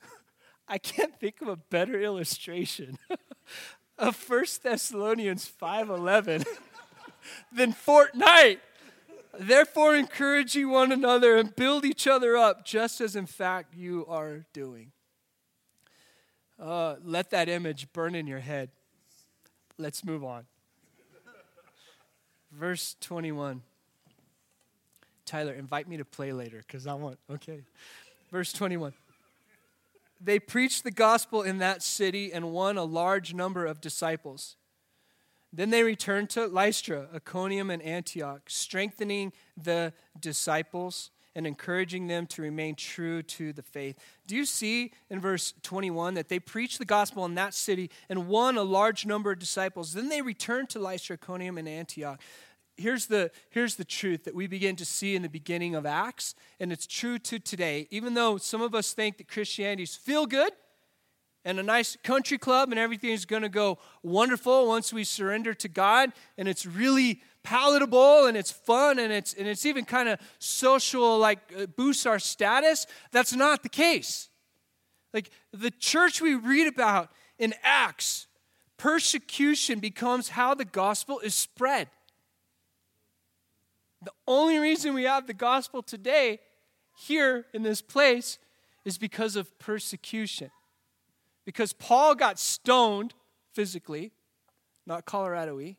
I 0.67 0.77
can't 0.77 1.19
think 1.19 1.41
of 1.41 1.47
a 1.47 1.55
better 1.55 1.99
illustration 1.99 2.97
of 3.97 4.29
1 4.29 4.45
Thessalonians 4.63 5.49
5:11 5.61 6.45
than 7.51 7.73
Fortnite. 7.73 8.59
Therefore 9.37 9.95
encourage 9.95 10.55
you 10.55 10.69
one 10.69 10.91
another 10.91 11.35
and 11.35 11.55
build 11.55 11.83
each 11.83 12.07
other 12.07 12.37
up 12.37 12.65
just 12.65 13.01
as 13.01 13.15
in 13.15 13.25
fact 13.25 13.75
you 13.75 14.05
are 14.07 14.45
doing. 14.53 14.91
Uh, 16.57 16.95
let 17.03 17.31
that 17.31 17.49
image 17.49 17.91
burn 17.91 18.15
in 18.15 18.27
your 18.27 18.39
head. 18.39 18.69
Let's 19.77 20.05
move 20.05 20.23
on. 20.23 20.45
Verse 22.51 22.95
21. 23.01 23.61
Tyler, 25.25 25.53
invite 25.53 25.87
me 25.87 25.97
to 25.97 26.05
play 26.05 26.31
later 26.31 26.63
because 26.65 26.87
I 26.87 26.93
want, 26.93 27.17
okay. 27.29 27.61
Verse 28.31 28.53
21. 28.53 28.93
They 30.21 30.39
preached 30.39 30.83
the 30.83 30.91
gospel 30.91 31.41
in 31.41 31.57
that 31.59 31.83
city 31.83 32.31
and 32.31 32.51
won 32.51 32.77
a 32.77 32.83
large 32.83 33.33
number 33.33 33.65
of 33.65 33.81
disciples. 33.81 34.55
Then 35.51 35.69
they 35.69 35.83
returned 35.83 36.29
to 36.31 36.47
Lystra, 36.47 37.07
Iconium, 37.15 37.69
and 37.69 37.81
Antioch, 37.81 38.41
strengthening 38.47 39.31
the 39.61 39.93
disciples 40.19 41.11
and 41.35 41.45
encouraging 41.45 42.07
them 42.07 42.25
to 42.27 42.41
remain 42.41 42.75
true 42.75 43.21
to 43.21 43.51
the 43.51 43.61
faith. 43.61 43.97
Do 44.25 44.35
you 44.35 44.45
see 44.45 44.93
in 45.09 45.19
verse 45.19 45.53
21 45.63 46.13
that 46.13 46.29
they 46.29 46.39
preached 46.39 46.79
the 46.79 46.85
gospel 46.85 47.25
in 47.25 47.35
that 47.35 47.53
city 47.53 47.91
and 48.09 48.27
won 48.27 48.57
a 48.57 48.63
large 48.63 49.05
number 49.05 49.31
of 49.31 49.39
disciples? 49.39 49.93
Then 49.93 50.09
they 50.09 50.21
returned 50.21 50.69
to 50.69 50.79
Lystra, 50.79 51.15
Iconium, 51.15 51.57
and 51.57 51.67
Antioch 51.67 52.21
here's 52.77 53.07
the, 53.07 53.31
here's 53.49 53.75
the 53.75 53.85
truth 53.85 54.23
that 54.25 54.35
we 54.35 54.47
begin 54.47 54.75
to 54.77 54.85
see 54.85 55.15
in 55.15 55.21
the 55.21 55.29
beginning 55.29 55.75
of 55.75 55.85
Acts, 55.85 56.35
and 56.59 56.71
it's 56.71 56.87
true 56.87 57.17
to 57.19 57.39
today. 57.39 57.87
Even 57.91 58.13
though 58.13 58.37
some 58.37 58.61
of 58.61 58.75
us 58.75 58.93
think 58.93 59.17
that 59.17 59.27
Christianity's 59.27 59.95
feel 59.95 60.25
good 60.25 60.51
and 61.43 61.59
a 61.59 61.63
nice 61.63 61.95
country 62.03 62.37
club 62.37 62.71
and 62.71 62.79
everything 62.79 63.11
is 63.11 63.25
going 63.25 63.43
to 63.43 63.49
go 63.49 63.77
wonderful 64.03 64.67
once 64.67 64.91
we 64.91 65.03
surrender 65.03 65.53
to 65.53 65.67
God, 65.67 66.11
and 66.37 66.47
it's 66.47 66.65
really 66.65 67.21
palatable 67.43 68.25
and 68.25 68.35
it's 68.35 68.51
fun 68.51 68.99
and 68.99 69.13
it's, 69.13 69.33
and 69.33 69.47
it's 69.47 69.65
even 69.65 69.85
kind 69.85 70.09
of 70.09 70.19
social, 70.39 71.19
like 71.19 71.39
uh, 71.57 71.67
boosts 71.67 72.05
our 72.05 72.19
status, 72.19 72.87
that's 73.11 73.33
not 73.33 73.63
the 73.63 73.69
case. 73.69 74.29
Like 75.13 75.29
the 75.53 75.71
church 75.71 76.21
we 76.21 76.35
read 76.35 76.67
about 76.67 77.09
in 77.37 77.53
Acts, 77.63 78.27
persecution 78.77 79.79
becomes 79.79 80.29
how 80.29 80.53
the 80.53 80.65
gospel 80.65 81.19
is 81.19 81.35
spread. 81.35 81.87
The 84.05 84.11
only 84.27 84.59
reason 84.59 84.93
we 84.93 85.03
have 85.05 85.25
the 85.25 85.33
gospel 85.33 85.81
today 85.81 86.39
here 86.95 87.47
in 87.55 87.63
this 87.63 87.81
place 87.81 88.37
is 88.85 88.99
because 88.99 89.35
of 89.35 89.57
persecution. 89.57 90.51
Because 91.43 91.73
Paul 91.73 92.13
got 92.13 92.37
stoned 92.37 93.15
physically, 93.53 94.11
not 94.85 95.05
Colorado 95.05 95.57
y, 95.57 95.77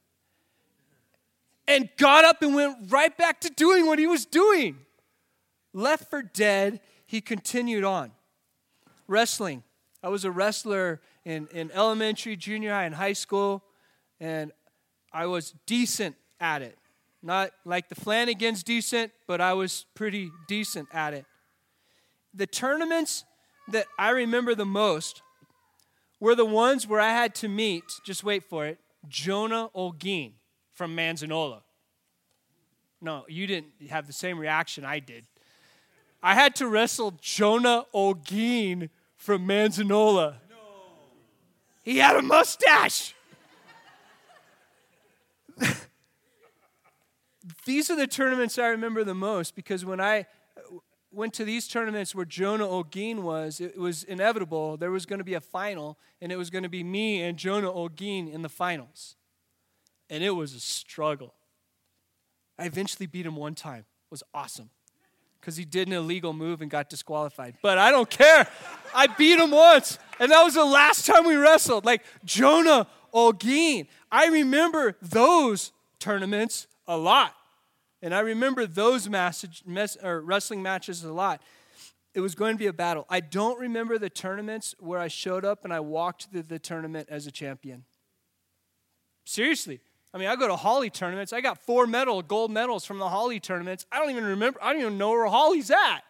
and 1.68 1.88
got 1.98 2.24
up 2.24 2.42
and 2.42 2.52
went 2.52 2.90
right 2.90 3.16
back 3.16 3.40
to 3.42 3.50
doing 3.50 3.86
what 3.86 4.00
he 4.00 4.08
was 4.08 4.26
doing. 4.26 4.78
left 5.72 6.10
for 6.10 6.22
dead, 6.22 6.80
he 7.06 7.20
continued 7.20 7.84
on. 7.84 8.10
Wrestling. 9.06 9.62
I 10.02 10.08
was 10.08 10.24
a 10.24 10.32
wrestler 10.32 11.00
in, 11.24 11.46
in 11.52 11.70
elementary, 11.70 12.34
junior 12.34 12.72
high, 12.72 12.84
and 12.84 12.94
high 12.94 13.12
school, 13.12 13.62
and 14.18 14.50
I 15.12 15.26
was 15.26 15.54
decent 15.66 16.16
at 16.40 16.62
it. 16.62 16.76
Not 17.22 17.50
like 17.64 17.88
the 17.88 17.94
Flanagans 17.94 18.62
decent, 18.62 19.12
but 19.26 19.40
I 19.40 19.52
was 19.54 19.86
pretty 19.94 20.30
decent 20.46 20.88
at 20.92 21.14
it. 21.14 21.24
The 22.34 22.46
tournaments 22.46 23.24
that 23.68 23.86
I 23.98 24.10
remember 24.10 24.54
the 24.54 24.66
most 24.66 25.22
were 26.20 26.34
the 26.34 26.44
ones 26.44 26.86
where 26.86 27.00
I 27.00 27.10
had 27.10 27.34
to 27.36 27.48
meet, 27.48 27.84
just 28.04 28.22
wait 28.24 28.44
for 28.44 28.66
it, 28.66 28.78
Jonah 29.08 29.70
Olguin 29.74 30.32
from 30.72 30.96
Manzanola. 30.96 31.62
No, 33.00 33.24
you 33.28 33.46
didn't 33.46 33.72
have 33.90 34.06
the 34.06 34.12
same 34.12 34.38
reaction 34.38 34.84
I 34.84 35.00
did. 35.00 35.26
I 36.22 36.34
had 36.34 36.54
to 36.56 36.66
wrestle 36.66 37.12
Jonah 37.20 37.84
Olguin 37.94 38.88
from 39.16 39.46
Manzanola. 39.46 40.36
No. 40.48 40.56
He 41.82 41.98
had 41.98 42.16
a 42.16 42.22
mustache. 42.22 43.14
these 47.64 47.90
are 47.90 47.96
the 47.96 48.06
tournaments 48.06 48.58
I 48.58 48.68
remember 48.68 49.04
the 49.04 49.14
most 49.14 49.54
because 49.54 49.84
when 49.84 50.00
I 50.00 50.20
uh, 50.56 50.78
went 51.12 51.34
to 51.34 51.44
these 51.44 51.68
tournaments 51.68 52.14
where 52.14 52.24
Jonah 52.24 52.66
Olguin 52.66 53.22
was, 53.22 53.60
it 53.60 53.78
was 53.78 54.04
inevitable. 54.04 54.76
There 54.76 54.90
was 54.90 55.06
going 55.06 55.18
to 55.18 55.24
be 55.24 55.34
a 55.34 55.40
final, 55.40 55.98
and 56.20 56.32
it 56.32 56.36
was 56.36 56.50
going 56.50 56.64
to 56.64 56.68
be 56.68 56.82
me 56.82 57.22
and 57.22 57.38
Jonah 57.38 57.70
Olguin 57.70 58.32
in 58.32 58.42
the 58.42 58.48
finals. 58.48 59.16
And 60.10 60.22
it 60.22 60.30
was 60.30 60.54
a 60.54 60.60
struggle. 60.60 61.34
I 62.58 62.66
eventually 62.66 63.06
beat 63.06 63.26
him 63.26 63.36
one 63.36 63.54
time. 63.54 63.80
It 63.80 64.10
was 64.10 64.22
awesome 64.32 64.70
because 65.40 65.56
he 65.56 65.64
did 65.64 65.88
an 65.88 65.94
illegal 65.94 66.32
move 66.32 66.60
and 66.62 66.70
got 66.70 66.88
disqualified. 66.88 67.54
But 67.62 67.78
I 67.78 67.90
don't 67.90 68.10
care. 68.10 68.48
I 68.94 69.06
beat 69.06 69.38
him 69.38 69.50
once, 69.50 69.98
and 70.18 70.32
that 70.32 70.42
was 70.42 70.54
the 70.54 70.64
last 70.64 71.06
time 71.06 71.24
we 71.26 71.36
wrestled. 71.36 71.84
Like 71.84 72.02
Jonah 72.24 72.86
Olguin. 73.14 73.86
I 74.10 74.26
remember 74.26 74.96
those 75.00 75.72
tournaments 75.98 76.66
a 76.86 76.96
lot. 76.96 77.34
And 78.02 78.14
I 78.14 78.20
remember 78.20 78.66
those 78.66 79.08
message, 79.08 79.62
mess, 79.66 79.96
wrestling 80.02 80.62
matches 80.62 81.02
a 81.04 81.12
lot. 81.12 81.42
It 82.14 82.20
was 82.20 82.34
going 82.34 82.54
to 82.54 82.58
be 82.58 82.66
a 82.66 82.72
battle. 82.72 83.06
I 83.10 83.20
don't 83.20 83.58
remember 83.58 83.98
the 83.98 84.08
tournaments 84.08 84.74
where 84.78 84.98
I 84.98 85.08
showed 85.08 85.44
up 85.44 85.64
and 85.64 85.72
I 85.72 85.80
walked 85.80 86.28
through 86.30 86.44
the 86.44 86.58
tournament 86.58 87.08
as 87.10 87.26
a 87.26 87.30
champion. 87.30 87.84
Seriously. 89.24 89.80
I 90.14 90.18
mean, 90.18 90.28
I 90.28 90.36
go 90.36 90.48
to 90.48 90.56
Holly 90.56 90.88
tournaments. 90.88 91.32
I 91.34 91.42
got 91.42 91.58
four 91.58 91.86
medal, 91.86 92.22
gold 92.22 92.50
medals 92.50 92.86
from 92.86 92.98
the 92.98 93.08
Holly 93.08 93.38
tournaments. 93.38 93.84
I 93.92 93.98
don't 93.98 94.10
even 94.10 94.24
remember, 94.24 94.58
I 94.62 94.72
don't 94.72 94.80
even 94.80 94.98
know 94.98 95.10
where 95.10 95.26
Holly's 95.26 95.70
at. 95.70 96.00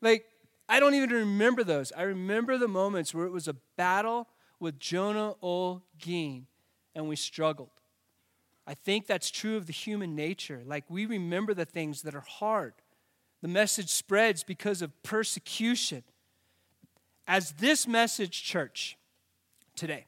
Like, 0.00 0.26
I 0.68 0.78
don't 0.78 0.94
even 0.94 1.10
remember 1.10 1.64
those. 1.64 1.92
I 1.96 2.02
remember 2.02 2.56
the 2.56 2.68
moments 2.68 3.12
where 3.12 3.26
it 3.26 3.32
was 3.32 3.48
a 3.48 3.56
battle 3.76 4.28
with 4.60 4.78
Jonah 4.78 5.34
Olguin 5.42 6.44
and 6.94 7.08
we 7.08 7.16
struggled. 7.16 7.79
I 8.70 8.74
think 8.74 9.08
that's 9.08 9.32
true 9.32 9.56
of 9.56 9.66
the 9.66 9.72
human 9.72 10.14
nature. 10.14 10.62
Like 10.64 10.84
we 10.88 11.04
remember 11.04 11.54
the 11.54 11.64
things 11.64 12.02
that 12.02 12.14
are 12.14 12.20
hard. 12.20 12.72
The 13.42 13.48
message 13.48 13.88
spreads 13.88 14.44
because 14.44 14.80
of 14.80 15.02
persecution. 15.02 16.04
As 17.26 17.50
this 17.52 17.88
message, 17.88 18.44
church, 18.44 18.96
today, 19.74 20.06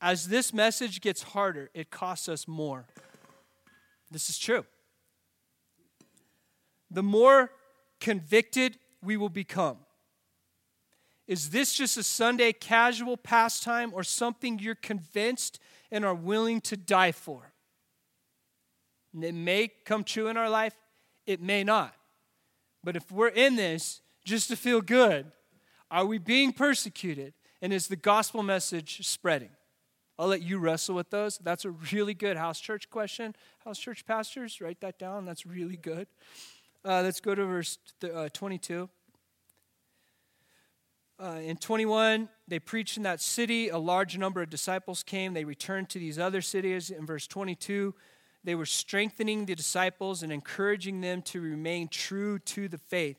as 0.00 0.26
this 0.26 0.52
message 0.52 1.00
gets 1.00 1.22
harder, 1.22 1.70
it 1.72 1.88
costs 1.88 2.28
us 2.28 2.48
more. 2.48 2.86
This 4.10 4.28
is 4.28 4.38
true. 4.38 4.66
The 6.90 7.04
more 7.04 7.52
convicted 8.00 8.76
we 9.04 9.16
will 9.16 9.28
become. 9.28 9.76
Is 11.26 11.50
this 11.50 11.74
just 11.74 11.96
a 11.96 12.02
Sunday 12.02 12.52
casual 12.52 13.16
pastime 13.16 13.92
or 13.92 14.04
something 14.04 14.58
you're 14.58 14.74
convinced 14.74 15.58
and 15.90 16.04
are 16.04 16.14
willing 16.14 16.60
to 16.62 16.76
die 16.76 17.12
for. 17.12 17.52
And 19.14 19.24
it 19.24 19.34
may 19.34 19.68
come 19.84 20.04
true 20.04 20.28
in 20.28 20.36
our 20.36 20.50
life, 20.50 20.74
it 21.26 21.40
may 21.40 21.64
not. 21.64 21.94
But 22.84 22.96
if 22.96 23.10
we're 23.10 23.28
in 23.28 23.56
this 23.56 24.02
just 24.24 24.48
to 24.48 24.56
feel 24.56 24.80
good, 24.80 25.32
are 25.90 26.04
we 26.04 26.18
being 26.18 26.52
persecuted? 26.52 27.34
And 27.62 27.72
is 27.72 27.88
the 27.88 27.96
gospel 27.96 28.42
message 28.42 29.06
spreading? 29.06 29.50
I'll 30.18 30.28
let 30.28 30.42
you 30.42 30.58
wrestle 30.58 30.94
with 30.94 31.10
those. 31.10 31.38
That's 31.38 31.64
a 31.64 31.70
really 31.70 32.14
good 32.14 32.36
house 32.36 32.60
church 32.60 32.90
question. 32.90 33.34
House 33.64 33.78
church 33.78 34.06
pastors, 34.06 34.60
write 34.60 34.80
that 34.80 34.98
down. 34.98 35.24
That's 35.24 35.46
really 35.46 35.76
good. 35.76 36.06
Uh, 36.84 37.02
let's 37.02 37.20
go 37.20 37.34
to 37.34 37.44
verse 37.44 37.78
uh, 38.14 38.28
22. 38.32 38.88
Uh, 41.18 41.40
in 41.42 41.56
21, 41.56 42.28
they 42.46 42.58
preached 42.58 42.98
in 42.98 43.02
that 43.04 43.20
city. 43.20 43.70
A 43.70 43.78
large 43.78 44.18
number 44.18 44.42
of 44.42 44.50
disciples 44.50 45.02
came. 45.02 45.32
They 45.32 45.44
returned 45.44 45.88
to 45.90 45.98
these 45.98 46.18
other 46.18 46.42
cities. 46.42 46.90
In 46.90 47.06
verse 47.06 47.26
22, 47.26 47.94
they 48.44 48.54
were 48.54 48.66
strengthening 48.66 49.46
the 49.46 49.54
disciples 49.54 50.22
and 50.22 50.30
encouraging 50.30 51.00
them 51.00 51.22
to 51.22 51.40
remain 51.40 51.88
true 51.88 52.38
to 52.40 52.68
the 52.68 52.78
faith. 52.78 53.16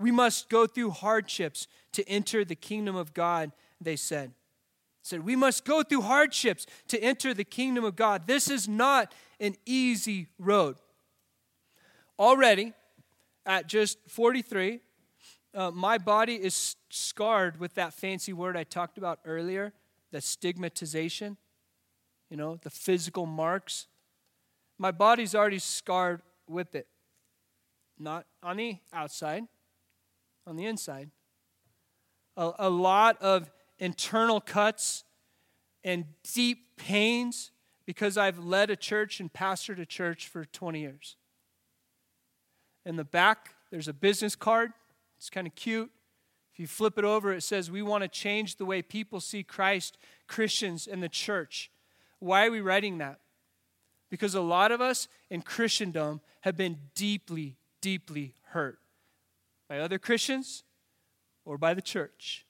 We 0.00 0.10
must 0.10 0.48
go 0.48 0.66
through 0.66 0.90
hardships 0.90 1.68
to 1.92 2.08
enter 2.08 2.44
the 2.44 2.54
kingdom 2.54 2.96
of 2.96 3.12
God, 3.12 3.52
they 3.80 3.96
said. 3.96 4.32
Said, 5.02 5.24
we 5.24 5.36
must 5.36 5.64
go 5.64 5.82
through 5.82 6.02
hardships 6.02 6.66
to 6.88 6.98
enter 7.00 7.34
the 7.34 7.44
kingdom 7.44 7.84
of 7.84 7.94
God. 7.94 8.26
This 8.26 8.48
is 8.48 8.68
not 8.68 9.12
an 9.38 9.56
easy 9.66 10.28
road. 10.38 10.76
Already, 12.18 12.72
at 13.44 13.66
just 13.66 13.98
43, 14.08 14.80
uh, 15.54 15.70
my 15.70 15.98
body 15.98 16.34
is 16.34 16.76
scarred 16.90 17.60
with 17.60 17.74
that 17.74 17.92
fancy 17.92 18.32
word 18.32 18.56
I 18.56 18.64
talked 18.64 18.98
about 18.98 19.20
earlier, 19.24 19.72
the 20.10 20.20
stigmatization, 20.20 21.36
you 22.30 22.36
know, 22.36 22.56
the 22.62 22.70
physical 22.70 23.26
marks. 23.26 23.86
My 24.78 24.90
body's 24.90 25.34
already 25.34 25.58
scarred 25.58 26.22
with 26.48 26.74
it. 26.74 26.86
Not 27.98 28.26
on 28.42 28.56
the 28.56 28.78
outside, 28.92 29.44
on 30.46 30.56
the 30.56 30.64
inside. 30.64 31.10
A, 32.36 32.52
a 32.58 32.70
lot 32.70 33.20
of 33.20 33.50
internal 33.78 34.40
cuts 34.40 35.04
and 35.84 36.06
deep 36.32 36.76
pains 36.76 37.50
because 37.84 38.16
I've 38.16 38.38
led 38.38 38.70
a 38.70 38.76
church 38.76 39.20
and 39.20 39.30
pastored 39.30 39.78
a 39.78 39.86
church 39.86 40.28
for 40.28 40.44
20 40.46 40.80
years. 40.80 41.16
In 42.86 42.96
the 42.96 43.04
back, 43.04 43.54
there's 43.70 43.88
a 43.88 43.92
business 43.92 44.34
card 44.34 44.72
it's 45.22 45.30
kind 45.30 45.46
of 45.46 45.54
cute. 45.54 45.88
If 46.52 46.58
you 46.58 46.66
flip 46.66 46.98
it 46.98 47.04
over, 47.04 47.32
it 47.32 47.44
says, 47.44 47.70
We 47.70 47.80
want 47.80 48.02
to 48.02 48.08
change 48.08 48.56
the 48.56 48.64
way 48.64 48.82
people 48.82 49.20
see 49.20 49.44
Christ, 49.44 49.96
Christians, 50.26 50.88
and 50.88 51.00
the 51.00 51.08
church. 51.08 51.70
Why 52.18 52.46
are 52.46 52.50
we 52.50 52.60
writing 52.60 52.98
that? 52.98 53.20
Because 54.10 54.34
a 54.34 54.40
lot 54.40 54.72
of 54.72 54.80
us 54.80 55.06
in 55.30 55.42
Christendom 55.42 56.22
have 56.40 56.56
been 56.56 56.76
deeply, 56.96 57.54
deeply 57.80 58.34
hurt 58.46 58.80
by 59.68 59.78
other 59.78 59.96
Christians 59.96 60.64
or 61.44 61.56
by 61.56 61.72
the 61.72 61.80
church. 61.80 62.44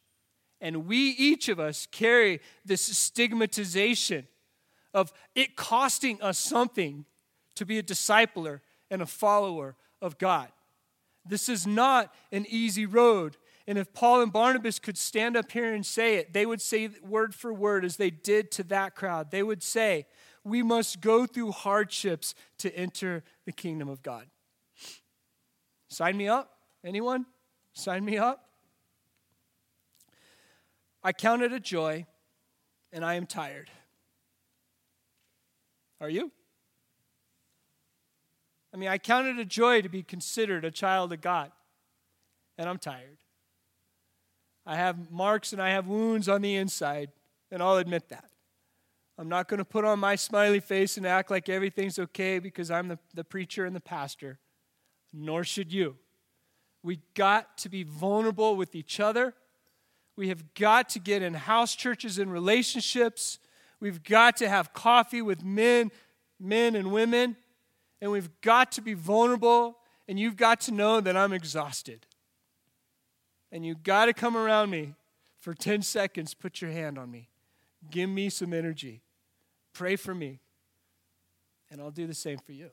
And 0.58 0.87
we, 0.87 1.11
each 1.11 1.50
of 1.50 1.61
us, 1.61 1.87
carry 1.92 2.40
this 2.64 2.80
stigmatization 2.80 4.26
of 4.94 5.12
it 5.35 5.56
costing 5.56 6.22
us 6.22 6.38
something 6.38 7.04
to 7.54 7.66
be 7.66 7.78
a 7.78 7.82
discipler 7.82 8.61
and 8.90 9.02
a 9.02 9.06
follower 9.06 9.76
of 10.00 10.16
God. 10.16 10.48
This 11.24 11.48
is 11.48 11.66
not 11.66 12.12
an 12.30 12.46
easy 12.48 12.87
road. 12.87 13.37
And 13.66 13.78
if 13.78 13.92
Paul 13.92 14.22
and 14.22 14.32
Barnabas 14.32 14.78
could 14.78 14.98
stand 14.98 15.37
up 15.37 15.52
here 15.52 15.72
and 15.72 15.87
say 15.87 16.16
it, 16.16 16.32
they 16.32 16.46
would 16.46 16.61
say 16.61 16.90
word 17.02 17.35
for 17.35 17.52
word 17.52 17.85
as 17.85 17.96
they 17.96 18.11
did 18.11 18.50
to 18.52 18.64
that 18.64 18.96
crowd. 18.96 19.30
They 19.30 19.42
would 19.42 19.62
say, 19.62 20.06
We 20.44 20.62
must 20.62 21.00
go 21.00 21.26
through 21.26 21.52
hardships 21.52 22.35
to 22.58 22.74
enter 22.76 23.22
the 23.44 23.52
kingdom 23.52 23.88
of 23.88 24.02
God. 24.02 24.26
Sign 25.88 26.16
me 26.16 26.26
up? 26.26 26.50
Anyone? 26.85 27.26
Sign 27.74 28.04
me 28.04 28.18
up? 28.18 28.48
I 31.04 31.12
count 31.12 31.42
it 31.42 31.52
a 31.52 31.61
joy, 31.61 32.06
and 32.92 33.04
I 33.04 33.14
am 33.14 33.26
tired. 33.26 33.70
Are 36.00 36.11
you? 36.11 36.32
I 38.74 38.78
mean, 38.78 38.88
I 38.88 38.98
count 38.98 39.26
it 39.26 39.38
a 39.38 39.44
joy 39.44 39.82
to 39.82 39.88
be 39.88 40.02
considered 40.02 40.64
a 40.64 40.70
child 40.70 41.12
of 41.12 41.20
God, 41.20 41.52
and 42.56 42.68
I'm 42.68 42.78
tired. 42.78 43.18
I 44.64 44.76
have 44.76 45.11
marks 45.11 45.52
and 45.52 45.61
I 45.61 45.70
have 45.70 45.87
wounds 45.87 46.28
on 46.28 46.40
the 46.40 46.56
inside, 46.56 47.11
and 47.50 47.62
I'll 47.62 47.76
admit 47.76 48.08
that. 48.08 48.30
I'm 49.18 49.28
not 49.28 49.48
going 49.48 49.58
to 49.58 49.64
put 49.64 49.85
on 49.85 49.98
my 49.98 50.16
smiley 50.16 50.61
face 50.61 50.96
and 50.96 51.06
act 51.06 51.30
like 51.30 51.48
everything's 51.48 51.98
okay 51.98 52.38
because 52.38 52.70
I'm 52.70 52.88
the, 52.88 52.98
the 53.14 53.24
preacher 53.24 53.66
and 53.66 53.76
the 53.76 53.80
pastor, 53.80 54.38
nor 55.12 55.44
should 55.44 55.72
you. 55.72 55.96
We 56.82 57.00
got 57.14 57.58
to 57.58 57.68
be 57.68 57.82
vulnerable 57.82 58.56
with 58.56 58.74
each 58.74 59.00
other. 59.00 59.35
We 60.16 60.28
have 60.28 60.54
got 60.54 60.88
to 60.90 60.98
get 60.98 61.22
in 61.22 61.35
house 61.35 61.74
churches 61.74 62.18
and 62.18 62.32
relationships. 62.32 63.38
We've 63.80 64.02
got 64.02 64.37
to 64.38 64.48
have 64.48 64.72
coffee 64.72 65.22
with 65.22 65.44
men, 65.44 65.90
men 66.40 66.74
and 66.74 66.90
women 66.90 67.37
and 68.02 68.10
we've 68.10 68.28
got 68.40 68.72
to 68.72 68.82
be 68.82 68.94
vulnerable 68.94 69.78
and 70.08 70.18
you've 70.18 70.36
got 70.36 70.60
to 70.62 70.72
know 70.72 71.00
that 71.00 71.16
I'm 71.16 71.32
exhausted. 71.32 72.04
And 73.52 73.64
you've 73.64 73.84
got 73.84 74.06
to 74.06 74.12
come 74.12 74.36
around 74.36 74.70
me 74.70 74.94
for 75.38 75.54
10 75.54 75.82
seconds, 75.82 76.34
put 76.34 76.60
your 76.60 76.72
hand 76.72 76.98
on 76.98 77.10
me. 77.10 77.28
Give 77.90 78.10
me 78.10 78.28
some 78.28 78.52
energy. 78.52 79.02
Pray 79.72 79.94
for 79.94 80.14
me. 80.14 80.40
And 81.70 81.80
I'll 81.80 81.92
do 81.92 82.08
the 82.08 82.14
same 82.14 82.38
for 82.38 82.52
you. 82.52 82.70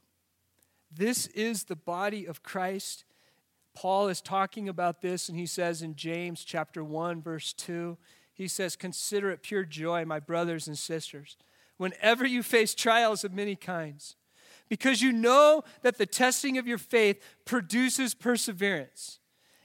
This 0.91 1.27
is 1.27 1.65
the 1.65 1.75
body 1.75 2.25
of 2.25 2.41
Christ. 2.41 3.05
Paul 3.75 4.07
is 4.07 4.21
talking 4.21 4.67
about 4.67 5.01
this, 5.01 5.29
and 5.29 5.37
he 5.37 5.45
says 5.45 5.83
in 5.83 5.95
James 5.95 6.43
chapter 6.43 6.83
1, 6.83 7.21
verse 7.21 7.53
2, 7.53 7.97
he 8.33 8.47
says, 8.47 8.75
Consider 8.75 9.29
it 9.29 9.43
pure 9.43 9.63
joy, 9.63 10.05
my 10.05 10.19
brothers 10.19 10.67
and 10.67 10.77
sisters, 10.77 11.37
whenever 11.77 12.25
you 12.25 12.41
face 12.41 12.73
trials 12.73 13.23
of 13.23 13.31
many 13.31 13.55
kinds, 13.55 14.15
because 14.69 15.01
you 15.01 15.11
know 15.11 15.63
that 15.81 15.97
the 15.97 16.05
testing 16.05 16.57
of 16.57 16.67
your 16.67 16.77
faith 16.77 17.21
produces 17.45 18.13
perseverance. 18.13 19.19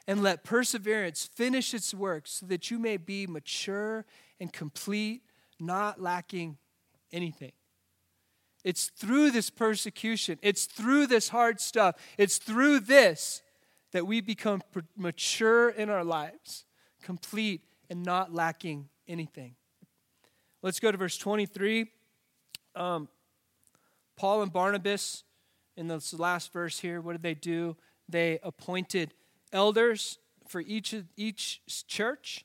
And 0.07 0.23
let 0.23 0.45
perseverance 0.45 1.31
finish 1.35 1.73
its 1.73 1.95
work 1.95 2.27
so 2.27 2.45
that 2.47 2.71
you 2.71 2.79
may 2.79 2.99
be 2.99 3.27
mature 3.27 4.05
and 4.38 4.53
complete, 4.53 5.23
not 5.59 5.99
lacking 5.99 6.59
anything. 7.11 7.53
It's 8.64 8.88
through 8.88 9.31
this 9.31 9.51
persecution, 9.51 10.38
it's 10.43 10.64
through 10.67 11.07
this 11.07 11.29
hard 11.29 11.61
stuff, 11.61 11.97
it's 12.19 12.38
through 12.38 12.81
this 12.81 13.43
that 13.93 14.07
we 14.07 14.21
become 14.21 14.61
mature 14.97 15.69
in 15.71 15.88
our 15.88 16.05
lives, 16.05 16.64
complete 17.03 17.62
and 17.88 18.03
not 18.03 18.33
lacking 18.33 18.88
anything. 19.07 19.55
Let's 20.62 20.81
go 20.81 20.90
to 20.90 20.99
verse 20.99 21.17
23. 21.17 21.87
Um, 22.75 23.09
Paul 24.16 24.42
and 24.42 24.53
Barnabas, 24.53 25.24
in 25.77 25.88
this 25.88 26.14
last 26.14 26.53
verse 26.53 26.81
here, 26.81 27.00
what 27.00 27.12
did 27.12 27.22
they 27.22 27.35
do? 27.35 27.77
They 28.09 28.38
appointed 28.42 29.14
elders 29.53 30.18
for 30.46 30.61
each, 30.61 30.92
of, 30.92 31.07
each 31.16 31.62
church, 31.88 32.44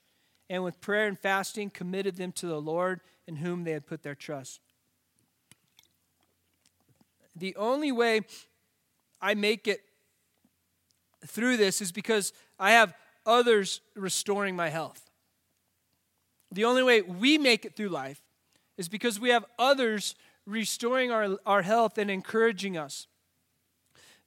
and 0.49 0.63
with 0.63 0.82
prayer 0.82 1.08
and 1.08 1.17
fasting, 1.17 1.69
committed 1.69 2.15
them 2.15 2.32
to 2.34 2.47
the 2.47 2.62
Lord 2.62 3.01
in 3.27 3.38
whom 3.38 3.63
they 3.63 3.71
had 3.71 3.86
put 3.86 4.03
their 4.03 4.15
trust. 4.15 4.62
The 7.36 7.55
only 7.55 7.91
way 7.91 8.21
I 9.21 9.36
make 9.36 9.67
it 9.67 9.82
through 11.25 11.58
this 11.58 11.82
is 11.82 11.91
because 11.91 12.34
I 12.58 12.71
have 12.71 12.93
others 13.25 13.82
restoring 13.95 14.55
my 14.55 14.69
health. 14.69 15.10
The 16.51 16.65
only 16.65 16.84
way 16.84 17.01
we 17.01 17.38
make 17.38 17.65
it 17.65 17.75
through 17.75 17.89
life 17.89 18.21
is 18.77 18.89
because 18.89 19.19
we 19.19 19.29
have 19.29 19.45
others 19.60 20.15
restoring 20.50 21.12
our, 21.12 21.38
our 21.46 21.62
health 21.62 21.98
and 21.98 22.10
encouraging 22.10 22.78
us. 22.78 23.08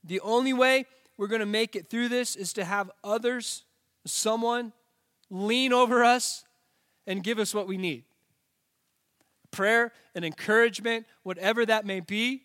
The 0.04 0.20
only 0.20 0.52
way 0.52 0.86
we're 1.16 1.26
going 1.26 1.40
to 1.40 1.46
make 1.46 1.76
it 1.76 1.88
through 1.88 2.08
this 2.08 2.36
is 2.36 2.52
to 2.54 2.64
have 2.64 2.90
others, 3.04 3.64
someone, 4.06 4.72
lean 5.30 5.72
over 5.72 6.04
us 6.04 6.44
and 7.06 7.22
give 7.22 7.38
us 7.38 7.54
what 7.54 7.66
we 7.66 7.76
need 7.76 8.04
prayer 9.50 9.92
and 10.14 10.24
encouragement, 10.24 11.06
whatever 11.24 11.66
that 11.66 11.84
may 11.84 12.00
be, 12.00 12.42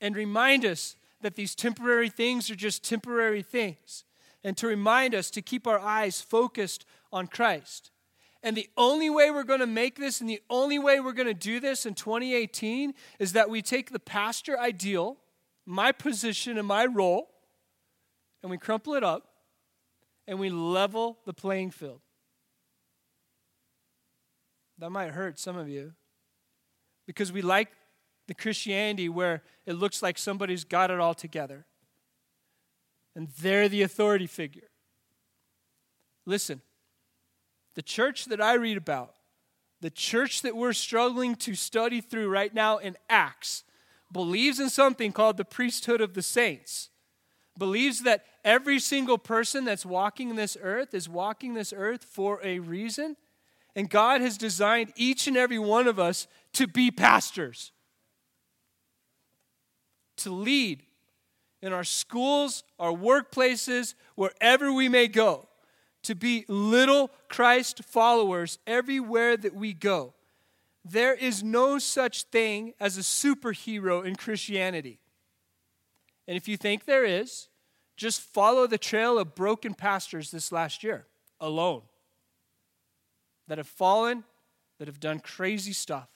and 0.00 0.16
remind 0.16 0.64
us 0.64 0.96
that 1.20 1.36
these 1.36 1.54
temporary 1.54 2.08
things 2.08 2.50
are 2.50 2.56
just 2.56 2.82
temporary 2.82 3.42
things, 3.42 4.04
and 4.42 4.56
to 4.56 4.66
remind 4.66 5.14
us 5.14 5.30
to 5.30 5.40
keep 5.40 5.66
our 5.66 5.78
eyes 5.78 6.20
focused 6.20 6.84
on 7.12 7.28
Christ. 7.28 7.92
And 8.48 8.56
the 8.56 8.70
only 8.78 9.10
way 9.10 9.30
we're 9.30 9.44
going 9.44 9.60
to 9.60 9.66
make 9.66 9.98
this 9.98 10.22
and 10.22 10.30
the 10.30 10.40
only 10.48 10.78
way 10.78 11.00
we're 11.00 11.12
going 11.12 11.28
to 11.28 11.34
do 11.34 11.60
this 11.60 11.84
in 11.84 11.92
2018 11.92 12.94
is 13.18 13.34
that 13.34 13.50
we 13.50 13.60
take 13.60 13.90
the 13.90 13.98
pastor 13.98 14.58
ideal, 14.58 15.18
my 15.66 15.92
position 15.92 16.56
and 16.56 16.66
my 16.66 16.86
role, 16.86 17.28
and 18.42 18.50
we 18.50 18.56
crumple 18.56 18.94
it 18.94 19.04
up 19.04 19.28
and 20.26 20.38
we 20.38 20.48
level 20.48 21.18
the 21.26 21.34
playing 21.34 21.72
field. 21.72 22.00
That 24.78 24.88
might 24.88 25.10
hurt 25.10 25.38
some 25.38 25.58
of 25.58 25.68
you 25.68 25.92
because 27.06 27.30
we 27.30 27.42
like 27.42 27.68
the 28.28 28.34
Christianity 28.34 29.10
where 29.10 29.42
it 29.66 29.74
looks 29.74 30.02
like 30.02 30.16
somebody's 30.16 30.64
got 30.64 30.90
it 30.90 30.98
all 30.98 31.12
together 31.12 31.66
and 33.14 33.28
they're 33.42 33.68
the 33.68 33.82
authority 33.82 34.26
figure. 34.26 34.70
Listen, 36.24 36.62
the 37.78 37.82
church 37.82 38.24
that 38.24 38.40
I 38.40 38.54
read 38.54 38.76
about, 38.76 39.14
the 39.80 39.88
church 39.88 40.42
that 40.42 40.56
we're 40.56 40.72
struggling 40.72 41.36
to 41.36 41.54
study 41.54 42.00
through 42.00 42.28
right 42.28 42.52
now 42.52 42.78
in 42.78 42.96
Acts, 43.08 43.62
believes 44.12 44.58
in 44.58 44.68
something 44.68 45.12
called 45.12 45.36
the 45.36 45.44
priesthood 45.44 46.00
of 46.00 46.14
the 46.14 46.20
saints. 46.20 46.90
Believes 47.56 48.02
that 48.02 48.24
every 48.44 48.80
single 48.80 49.16
person 49.16 49.64
that's 49.64 49.86
walking 49.86 50.34
this 50.34 50.56
earth 50.60 50.92
is 50.92 51.08
walking 51.08 51.54
this 51.54 51.72
earth 51.72 52.02
for 52.02 52.40
a 52.42 52.58
reason. 52.58 53.16
And 53.76 53.88
God 53.88 54.22
has 54.22 54.36
designed 54.36 54.92
each 54.96 55.28
and 55.28 55.36
every 55.36 55.60
one 55.60 55.86
of 55.86 56.00
us 56.00 56.26
to 56.54 56.66
be 56.66 56.90
pastors 56.90 57.70
to 60.16 60.30
lead 60.30 60.82
in 61.62 61.72
our 61.72 61.84
schools, 61.84 62.64
our 62.80 62.92
workplaces, 62.92 63.94
wherever 64.16 64.72
we 64.72 64.88
may 64.88 65.06
go, 65.06 65.47
to 66.08 66.14
be 66.14 66.46
little 66.48 67.10
Christ 67.28 67.84
followers 67.84 68.58
everywhere 68.66 69.36
that 69.36 69.54
we 69.54 69.74
go. 69.74 70.14
There 70.82 71.12
is 71.12 71.42
no 71.42 71.78
such 71.78 72.22
thing 72.22 72.72
as 72.80 72.96
a 72.96 73.02
superhero 73.02 74.02
in 74.02 74.16
Christianity. 74.16 75.00
And 76.26 76.34
if 76.34 76.48
you 76.48 76.56
think 76.56 76.86
there 76.86 77.04
is, 77.04 77.48
just 77.94 78.22
follow 78.22 78.66
the 78.66 78.78
trail 78.78 79.18
of 79.18 79.34
broken 79.34 79.74
pastors 79.74 80.30
this 80.30 80.50
last 80.50 80.82
year 80.82 81.04
alone 81.42 81.82
that 83.46 83.58
have 83.58 83.68
fallen, 83.68 84.24
that 84.78 84.88
have 84.88 85.00
done 85.00 85.20
crazy 85.20 85.74
stuff. 85.74 86.08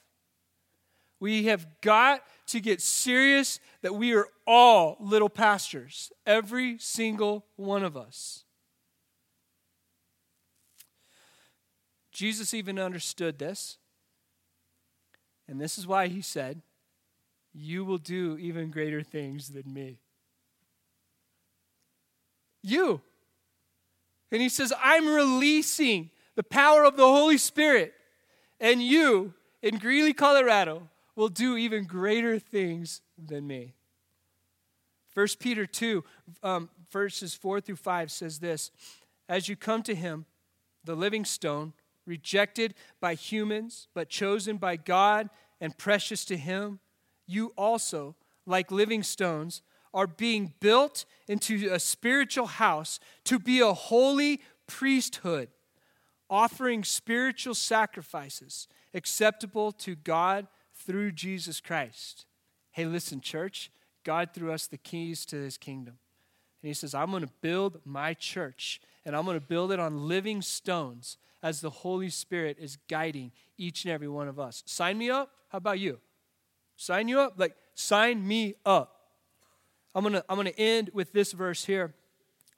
We 1.21 1.45
have 1.45 1.67
got 1.83 2.23
to 2.47 2.61
get 2.61 2.81
serious 2.81 3.61
that 3.83 3.95
we 3.95 4.15
are 4.15 4.29
all 4.47 4.97
little 5.01 5.29
pastors, 5.29 6.11
every 6.25 6.79
single 6.79 7.45
one 7.57 7.85
of 7.85 7.95
us. 7.95 8.45
Jesus 12.13 12.55
even 12.55 12.79
understood 12.79 13.39
this. 13.39 13.79
And 15.49 15.61
this 15.61 15.79
is 15.79 15.87
why 15.87 16.09
he 16.09 16.21
said, 16.21 16.63
You 17.53 17.85
will 17.85 17.99
do 17.99 18.37
even 18.39 18.71
greater 18.71 19.03
things 19.03 19.49
than 19.49 19.73
me. 19.73 19.99
You. 22.63 23.01
And 24.31 24.41
he 24.41 24.49
says, 24.49 24.73
I'm 24.83 25.09
releasing 25.09 26.11
the 26.37 26.43
power 26.43 26.85
of 26.85 26.97
the 26.97 27.07
Holy 27.07 27.39
Spirit. 27.39 27.93
And 28.61 28.83
you 28.83 29.35
in 29.63 29.79
Greeley, 29.79 30.13
Colorado, 30.13 30.89
will 31.15 31.29
do 31.29 31.57
even 31.57 31.85
greater 31.85 32.39
things 32.39 33.01
than 33.19 33.47
me. 33.47 33.75
1 35.15 35.27
Peter 35.39 35.67
2, 35.67 36.03
um, 36.43 36.71
verses 36.91 37.35
4 37.35 37.61
through 37.61 37.77
5 37.77 38.11
says 38.11 38.39
this 38.39 38.71
As 39.29 39.49
you 39.49 39.57
come 39.57 39.83
to 39.83 39.95
him, 39.95 40.25
the 40.85 40.95
living 40.95 41.25
stone, 41.25 41.75
rejected 42.07 42.75
by 43.01 43.15
humans, 43.15 43.89
but 43.95 44.09
chosen 44.09 44.57
by 44.57 44.77
God 44.77 45.31
and 45.61 45.77
precious 45.77 46.25
to 46.27 46.37
him, 46.37 46.81
you 47.27 47.53
also, 47.57 48.17
like 48.47 48.71
living 48.71 49.03
stones, 49.03 49.63
are 49.95 50.07
being 50.07 50.55
built 50.61 51.05
into 51.29 51.69
a 51.73 51.79
spiritual 51.79 52.47
house 52.47 52.99
to 53.25 53.39
be 53.39 53.61
a 53.61 53.73
holy 53.73 54.41
priesthood, 54.67 55.49
offering 56.31 56.83
spiritual 56.83 57.55
sacrifices 57.55 58.69
acceptable 58.95 59.73
to 59.73 59.95
God 59.95 60.47
through 60.75 61.13
Jesus 61.13 61.61
Christ. 61.61 62.27
Hey, 62.73 62.87
listen, 62.87 63.21
church, 63.21 63.71
God 64.05 64.31
threw 64.33 64.51
us 64.53 64.67
the 64.67 64.79
keys 64.79 65.25
to 65.27 65.37
his 65.37 65.57
kingdom. 65.57 65.99
And 66.63 66.69
he 66.69 66.75
says, 66.75 66.95
I'm 66.95 67.11
going 67.11 67.23
to 67.23 67.33
build 67.41 67.81
my 67.85 68.15
church, 68.15 68.81
and 69.05 69.17
I'm 69.17 69.25
going 69.25 69.39
to 69.39 69.47
build 69.47 69.73
it 69.73 69.81
on 69.81 70.09
living 70.09 70.43
stones 70.43 71.19
as 71.43 71.61
the 71.61 71.71
Holy 71.71 72.11
Spirit 72.11 72.57
is 72.61 72.79
guiding 72.89 73.33
each 73.59 73.85
and 73.85 73.93
every 73.93 74.09
one 74.09 74.29
of 74.29 74.39
us. 74.39 74.63
Sign 74.67 74.99
me 74.99 75.11
up? 75.11 75.31
How 75.49 75.59
about 75.59 75.79
you? 75.79 75.99
Sign 76.77 77.09
you 77.09 77.21
up? 77.21 77.35
Like, 77.37 77.57
sign 77.75 78.27
me 78.27 78.55
up. 78.65 78.97
I'm 79.95 80.03
going 80.03 80.15
to 80.15 80.25
I'm 80.29 80.37
going 80.37 80.47
to 80.47 80.59
end 80.59 80.91
with 80.95 81.13
this 81.13 81.33
verse 81.33 81.65
here 81.65 81.95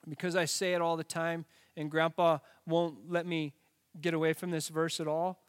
because 0.07 0.35
I 0.35 0.45
say 0.45 0.73
it 0.73 0.81
all 0.81 0.97
the 0.97 1.03
time, 1.03 1.45
and 1.75 1.91
Grandpa 1.91 2.39
won't 2.65 3.11
let 3.11 3.25
me 3.25 3.53
get 3.99 4.13
away 4.13 4.33
from 4.33 4.51
this 4.51 4.69
verse 4.69 4.99
at 4.99 5.07
all. 5.07 5.41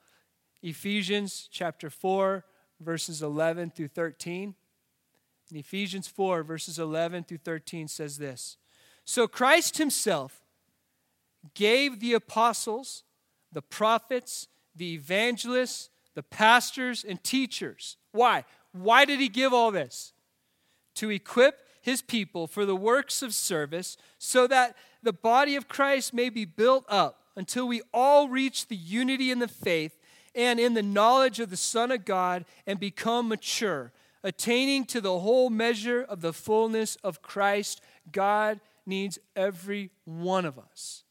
Ephesians 0.62 1.48
chapter 1.52 1.90
4, 1.90 2.44
verses 2.80 3.22
11 3.22 3.70
through 3.70 3.88
13. 3.88 4.54
In 5.50 5.56
Ephesians 5.56 6.08
4, 6.08 6.42
verses 6.42 6.78
11 6.78 7.24
through 7.24 7.38
13 7.38 7.88
says 7.88 8.18
this 8.18 8.56
So 9.04 9.28
Christ 9.28 9.78
himself 9.78 10.42
gave 11.54 12.00
the 12.00 12.14
apostles, 12.14 13.04
the 13.52 13.62
prophets, 13.62 14.48
the 14.74 14.94
evangelists, 14.94 15.90
the 16.14 16.22
pastors, 16.22 17.04
and 17.04 17.22
teachers. 17.22 17.96
Why? 18.12 18.44
Why 18.72 19.04
did 19.04 19.20
he 19.20 19.28
give 19.28 19.52
all 19.52 19.70
this? 19.70 20.12
To 20.96 21.10
equip 21.10 21.66
his 21.80 22.02
people 22.02 22.46
for 22.46 22.64
the 22.64 22.76
works 22.76 23.22
of 23.22 23.32
service, 23.32 23.96
so 24.18 24.46
that 24.46 24.76
the 25.02 25.12
body 25.12 25.56
of 25.56 25.68
Christ 25.68 26.12
may 26.12 26.28
be 26.28 26.44
built 26.44 26.84
up 26.88 27.22
until 27.36 27.68
we 27.68 27.82
all 27.94 28.28
reach 28.28 28.66
the 28.66 28.76
unity 28.76 29.30
in 29.30 29.38
the 29.38 29.48
faith 29.48 29.98
and 30.34 30.58
in 30.58 30.74
the 30.74 30.82
knowledge 30.82 31.38
of 31.38 31.50
the 31.50 31.56
Son 31.56 31.90
of 31.90 32.04
God 32.04 32.44
and 32.66 32.80
become 32.80 33.28
mature, 33.28 33.92
attaining 34.24 34.84
to 34.86 35.00
the 35.00 35.20
whole 35.20 35.48
measure 35.48 36.02
of 36.02 36.20
the 36.20 36.32
fullness 36.32 36.96
of 36.96 37.22
Christ. 37.22 37.80
God 38.10 38.60
needs 38.84 39.18
every 39.36 39.90
one 40.04 40.44
of 40.44 40.58
us 40.58 41.04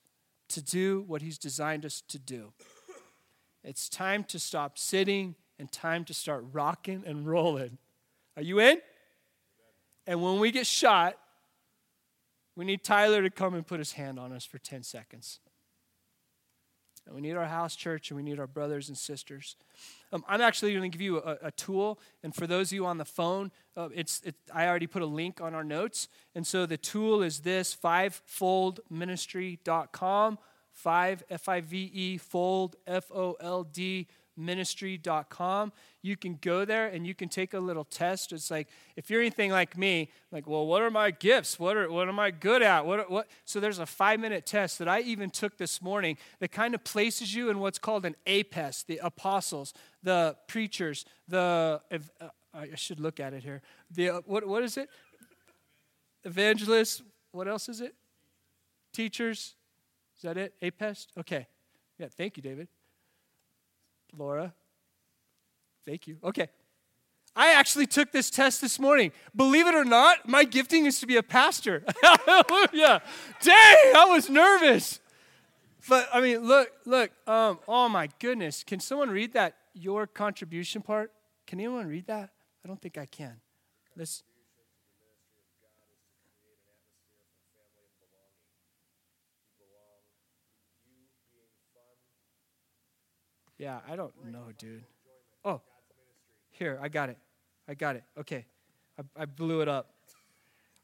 to 0.49 0.61
do 0.61 1.03
what 1.07 1.21
he's 1.21 1.37
designed 1.37 1.85
us 1.85 2.01
to 2.09 2.19
do. 2.19 2.53
It's 3.63 3.89
time 3.89 4.23
to 4.25 4.39
stop 4.39 4.77
sitting 4.77 5.35
and 5.57 5.71
time 5.71 6.05
to 6.05 6.13
start 6.13 6.45
rocking 6.51 7.03
and 7.05 7.25
rolling. 7.27 7.77
Are 8.37 8.43
you 8.43 8.59
in? 8.59 8.79
And 10.05 10.21
when 10.21 10.39
we 10.39 10.51
get 10.51 10.67
shot, 10.67 11.17
we 12.55 12.65
need 12.65 12.83
Tyler 12.83 13.21
to 13.21 13.29
come 13.29 13.53
and 13.53 13.65
put 13.65 13.79
his 13.79 13.93
hand 13.93 14.19
on 14.19 14.31
us 14.31 14.45
for 14.45 14.59
10 14.59 14.83
seconds. 14.83 15.39
And 17.05 17.15
we 17.15 17.21
need 17.21 17.33
our 17.33 17.45
house 17.45 17.75
church 17.75 18.09
and 18.09 18.17
we 18.17 18.23
need 18.23 18.39
our 18.39 18.47
brothers 18.47 18.89
and 18.89 18.97
sisters. 18.97 19.55
Um, 20.11 20.25
I'm 20.27 20.41
actually 20.41 20.73
going 20.73 20.91
to 20.91 20.97
give 20.97 21.03
you 21.03 21.19
a, 21.19 21.37
a, 21.43 21.51
tool. 21.51 21.99
And 22.23 22.33
for 22.33 22.47
those 22.47 22.69
of 22.69 22.73
you 22.73 22.83
on 22.85 22.97
the 22.97 23.05
phone, 23.05 23.51
uh, 23.77 23.89
it's, 23.93 24.23
it, 24.23 24.33
I 24.53 24.67
already 24.67 24.87
put 24.87 25.03
a 25.03 25.07
link 25.07 25.41
on 25.41 25.53
our 25.53 25.63
notes. 25.63 26.07
And 26.33 26.47
so 26.47 26.65
the 26.65 26.77
tool 26.77 27.21
is 27.21 27.41
this 27.41 27.75
fivefoldministry.com, 27.75 30.39
five, 30.71 31.23
F 31.29 31.47
I 31.47 31.61
V 31.61 31.91
E, 31.93 32.17
fold, 32.17 32.75
F 32.87 33.11
O 33.11 33.37
L 33.39 33.63
D 33.63 34.07
ministry.com. 34.37 35.71
You 36.01 36.17
can 36.17 36.37
go 36.41 36.65
there 36.65 36.87
and 36.87 37.05
you 37.05 37.15
can 37.15 37.29
take 37.29 37.53
a 37.53 37.59
little 37.59 37.83
test. 37.83 38.31
It's 38.31 38.51
like, 38.51 38.67
if 38.95 39.09
you're 39.09 39.21
anything 39.21 39.51
like 39.51 39.77
me, 39.77 40.11
like, 40.31 40.47
well, 40.47 40.65
what 40.65 40.81
are 40.81 40.91
my 40.91 41.11
gifts? 41.11 41.59
What, 41.59 41.77
are, 41.77 41.91
what 41.91 42.07
am 42.07 42.19
I 42.19 42.31
good 42.31 42.61
at? 42.61 42.85
What, 42.85 43.09
what? 43.09 43.27
So 43.45 43.59
there's 43.59 43.79
a 43.79 43.85
five 43.85 44.19
minute 44.19 44.45
test 44.45 44.79
that 44.79 44.87
I 44.87 45.01
even 45.01 45.29
took 45.29 45.57
this 45.57 45.81
morning 45.81 46.17
that 46.39 46.51
kind 46.51 46.75
of 46.75 46.83
places 46.83 47.33
you 47.33 47.49
in 47.49 47.59
what's 47.59 47.79
called 47.79 48.05
an 48.05 48.15
APES, 48.25 48.83
the 48.83 48.99
apostles, 49.03 49.73
the 50.03 50.35
preachers, 50.47 51.05
the, 51.27 51.81
uh, 51.91 52.27
I 52.53 52.75
should 52.75 52.99
look 52.99 53.19
at 53.19 53.33
it 53.33 53.43
here. 53.43 53.61
The, 53.91 54.09
uh, 54.09 54.21
what, 54.25 54.47
what 54.47 54.63
is 54.63 54.77
it? 54.77 54.89
Evangelists. 56.23 57.01
What 57.31 57.47
else 57.47 57.67
is 57.69 57.81
it? 57.81 57.95
Teachers. 58.93 59.55
Is 60.17 60.21
that 60.23 60.37
it? 60.37 60.53
APES? 60.61 61.07
Okay. 61.19 61.47
Yeah, 61.97 62.07
thank 62.15 62.37
you, 62.37 62.43
David. 62.43 62.67
Laura. 64.17 64.53
Thank 65.85 66.07
you. 66.07 66.17
Okay. 66.23 66.47
I 67.35 67.53
actually 67.53 67.85
took 67.85 68.11
this 68.11 68.29
test 68.29 68.61
this 68.61 68.79
morning. 68.79 69.11
Believe 69.35 69.67
it 69.67 69.75
or 69.75 69.83
not, 69.83 70.27
my 70.27 70.45
gifting 70.45 70.85
is 70.85 70.99
to 71.01 71.07
be 71.07 71.17
a 71.17 71.23
pastor. 71.23 71.83
Hallelujah. 72.03 73.01
Dang, 73.41 73.55
I 73.95 74.05
was 74.09 74.29
nervous. 74.29 75.01
But 75.89 76.07
I 76.13 76.21
mean, 76.21 76.39
look, 76.39 76.69
look, 76.85 77.11
um, 77.27 77.59
oh 77.67 77.89
my 77.89 78.09
goodness. 78.19 78.63
Can 78.63 78.79
someone 78.79 79.09
read 79.09 79.33
that, 79.33 79.55
your 79.73 80.07
contribution 80.07 80.81
part? 80.81 81.11
Can 81.45 81.59
anyone 81.59 81.87
read 81.87 82.07
that? 82.07 82.29
I 82.63 82.67
don't 82.67 82.81
think 82.81 82.97
I 82.97 83.05
can. 83.05 83.35
This. 83.95 84.23
Yeah, 93.57 93.79
I 93.87 93.95
don't 93.95 94.13
know, 94.25 94.45
dude. 94.57 94.83
Oh, 95.43 95.61
here, 96.51 96.79
I 96.81 96.89
got 96.89 97.09
it. 97.09 97.17
I 97.67 97.73
got 97.73 97.95
it. 97.95 98.03
Okay. 98.19 98.45
I, 98.99 99.23
I 99.23 99.25
blew 99.25 99.61
it 99.61 99.67
up. 99.67 99.91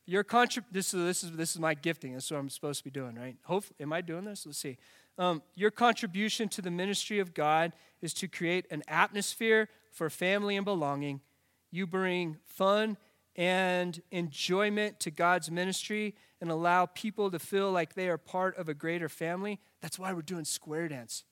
Your 0.05 0.23
contrib- 0.23 0.65
this, 0.71 0.93
is, 0.93 1.05
this, 1.05 1.23
is, 1.23 1.31
this 1.34 1.51
is 1.51 1.60
my 1.60 1.73
gifting. 1.73 2.13
This 2.13 2.25
is 2.25 2.31
what 2.31 2.39
I'm 2.39 2.49
supposed 2.49 2.79
to 2.79 2.84
be 2.84 2.89
doing, 2.89 3.15
right? 3.15 3.36
Hopefully, 3.43 3.77
am 3.81 3.93
I 3.93 4.01
doing 4.01 4.25
this? 4.25 4.45
Let's 4.45 4.57
see. 4.57 4.77
Um, 5.17 5.41
your 5.55 5.71
contribution 5.71 6.49
to 6.49 6.62
the 6.62 6.71
ministry 6.71 7.19
of 7.19 7.34
God 7.34 7.73
is 8.01 8.13
to 8.15 8.27
create 8.27 8.65
an 8.71 8.84
atmosphere 8.88 9.69
for 9.91 10.10
family 10.10 10.55
and 10.55 10.65
belonging. 10.65 11.21
You 11.69 11.86
bring 11.86 12.38
fun 12.45 12.97
and 13.36 14.01
enjoyment 14.12 14.99
to 15.01 15.12
God's 15.12 15.51
ministry 15.51 16.15
and 16.41 16.49
allow 16.49 16.88
people 16.88 17.29
to 17.31 17.39
feel 17.39 17.71
like 17.71 17.93
they 17.93 18.10
are 18.10 18.17
part 18.17 18.57
of 18.57 18.67
a 18.67 18.73
greater 18.73 19.07
family. 19.07 19.60
That's 19.81 19.99
why 19.99 20.12
we're 20.13 20.21
doing 20.21 20.45
square 20.45 20.88
dance 20.88 21.23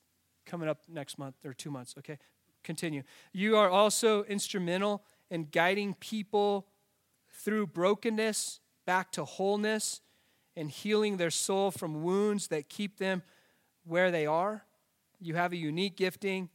coming 0.49 0.67
up 0.67 0.79
next 0.89 1.17
month 1.17 1.35
or 1.45 1.53
two 1.53 1.69
months, 1.69 1.95
okay? 1.97 2.17
Continue. 2.63 3.03
You 3.31 3.55
are 3.57 3.69
also 3.69 4.23
instrumental 4.23 5.03
in 5.29 5.47
guiding 5.51 5.93
people 5.93 6.67
through 7.31 7.67
brokenness 7.67 8.59
back 8.85 9.11
to 9.13 9.23
wholeness 9.23 10.01
and 10.55 10.69
healing 10.69 11.17
their 11.17 11.29
soul 11.29 11.71
from 11.71 12.03
wounds 12.03 12.47
that 12.47 12.67
keep 12.67 12.97
them 12.97 13.21
where 13.85 14.11
they 14.11 14.25
are. 14.25 14.65
You 15.19 15.35
have 15.35 15.53
a 15.53 15.57
unique 15.57 15.95
gifting 15.95 16.49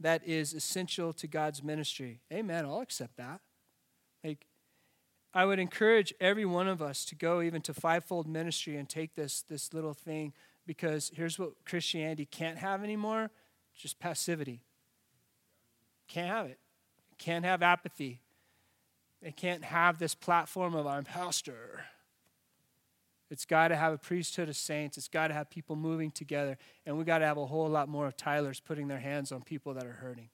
that 0.00 0.26
is 0.26 0.54
essential 0.54 1.12
to 1.12 1.26
God's 1.26 1.62
ministry. 1.62 2.20
Amen. 2.32 2.64
I'll 2.64 2.80
accept 2.80 3.16
that. 3.16 3.40
Like, 4.24 4.46
I 5.32 5.44
would 5.44 5.58
encourage 5.58 6.14
every 6.20 6.44
one 6.44 6.68
of 6.68 6.80
us 6.80 7.04
to 7.06 7.14
go 7.14 7.42
even 7.42 7.60
to 7.62 7.74
fivefold 7.74 8.26
ministry 8.26 8.76
and 8.76 8.88
take 8.88 9.14
this, 9.14 9.42
this 9.42 9.74
little 9.74 9.94
thing 9.94 10.32
because 10.66 11.12
here's 11.14 11.38
what 11.38 11.52
Christianity 11.64 12.26
can't 12.26 12.58
have 12.58 12.82
anymore 12.82 13.30
just 13.76 13.98
passivity. 13.98 14.60
Can't 16.06 16.28
have 16.28 16.46
it. 16.46 16.58
Can't 17.18 17.44
have 17.44 17.62
apathy. 17.62 18.20
It 19.22 19.36
can't 19.36 19.64
have 19.64 19.98
this 19.98 20.14
platform 20.14 20.74
of 20.74 20.86
I'm 20.86 21.04
pastor. 21.04 21.84
It's 23.30 23.44
got 23.44 23.68
to 23.68 23.76
have 23.76 23.92
a 23.92 23.98
priesthood 23.98 24.48
of 24.48 24.56
saints. 24.56 24.98
It's 24.98 25.08
got 25.08 25.28
to 25.28 25.34
have 25.34 25.50
people 25.50 25.76
moving 25.76 26.10
together. 26.10 26.58
And 26.86 26.98
we 26.98 27.04
got 27.04 27.18
to 27.18 27.26
have 27.26 27.38
a 27.38 27.46
whole 27.46 27.68
lot 27.68 27.88
more 27.88 28.06
of 28.06 28.16
Tyler's 28.16 28.60
putting 28.60 28.86
their 28.86 29.00
hands 29.00 29.32
on 29.32 29.42
people 29.42 29.74
that 29.74 29.86
are 29.86 29.92
hurting. 29.92 30.28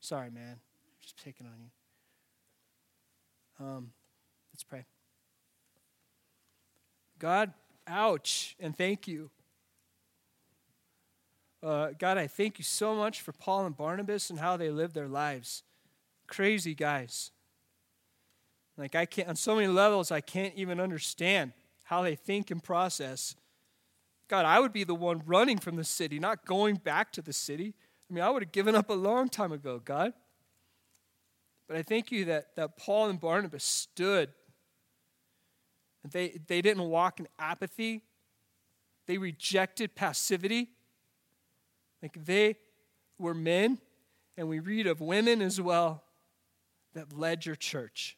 Sorry, 0.00 0.30
man. 0.30 0.60
Just 1.00 1.16
picking 1.24 1.46
on 1.46 1.54
you. 1.58 3.66
Um, 3.66 3.90
let's 4.52 4.62
pray. 4.62 4.84
God, 7.18 7.54
ouch, 7.88 8.54
and 8.60 8.76
thank 8.76 9.08
you 9.08 9.30
uh, 11.66 11.90
God, 11.98 12.16
I 12.16 12.28
thank 12.28 12.58
you 12.58 12.64
so 12.64 12.94
much 12.94 13.20
for 13.20 13.32
Paul 13.32 13.66
and 13.66 13.76
Barnabas 13.76 14.30
and 14.30 14.38
how 14.38 14.56
they 14.56 14.70
lived 14.70 14.94
their 14.94 15.08
lives. 15.08 15.64
Crazy 16.28 16.74
guys. 16.74 17.32
Like, 18.78 18.94
I 18.94 19.04
can't, 19.04 19.28
on 19.28 19.34
so 19.36 19.56
many 19.56 19.66
levels, 19.66 20.12
I 20.12 20.20
can't 20.20 20.54
even 20.54 20.78
understand 20.78 21.52
how 21.84 22.02
they 22.02 22.14
think 22.14 22.52
and 22.52 22.62
process. 22.62 23.34
God, 24.28 24.44
I 24.44 24.60
would 24.60 24.72
be 24.72 24.84
the 24.84 24.94
one 24.94 25.22
running 25.26 25.58
from 25.58 25.74
the 25.74 25.82
city, 25.82 26.20
not 26.20 26.46
going 26.46 26.76
back 26.76 27.10
to 27.12 27.22
the 27.22 27.32
city. 27.32 27.74
I 28.08 28.14
mean, 28.14 28.22
I 28.22 28.30
would 28.30 28.42
have 28.42 28.52
given 28.52 28.76
up 28.76 28.88
a 28.88 28.94
long 28.94 29.28
time 29.28 29.50
ago, 29.50 29.80
God. 29.84 30.12
But 31.66 31.78
I 31.78 31.82
thank 31.82 32.12
you 32.12 32.26
that, 32.26 32.54
that 32.54 32.76
Paul 32.76 33.08
and 33.08 33.20
Barnabas 33.20 33.64
stood. 33.64 34.30
They, 36.12 36.38
they 36.46 36.62
didn't 36.62 36.84
walk 36.84 37.18
in 37.18 37.26
apathy, 37.40 38.02
they 39.08 39.18
rejected 39.18 39.96
passivity. 39.96 40.68
Like 42.06 42.24
they 42.24 42.54
were 43.18 43.34
men, 43.34 43.80
and 44.36 44.48
we 44.48 44.60
read 44.60 44.86
of 44.86 45.00
women 45.00 45.42
as 45.42 45.60
well 45.60 46.04
that 46.94 47.12
led 47.12 47.44
your 47.44 47.56
church. 47.56 48.16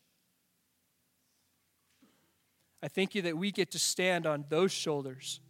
I 2.82 2.88
thank 2.88 3.14
you 3.14 3.22
that 3.22 3.38
we 3.38 3.50
get 3.50 3.70
to 3.70 3.78
stand 3.78 4.26
on 4.26 4.44
those 4.50 4.72
shoulders. 4.72 5.40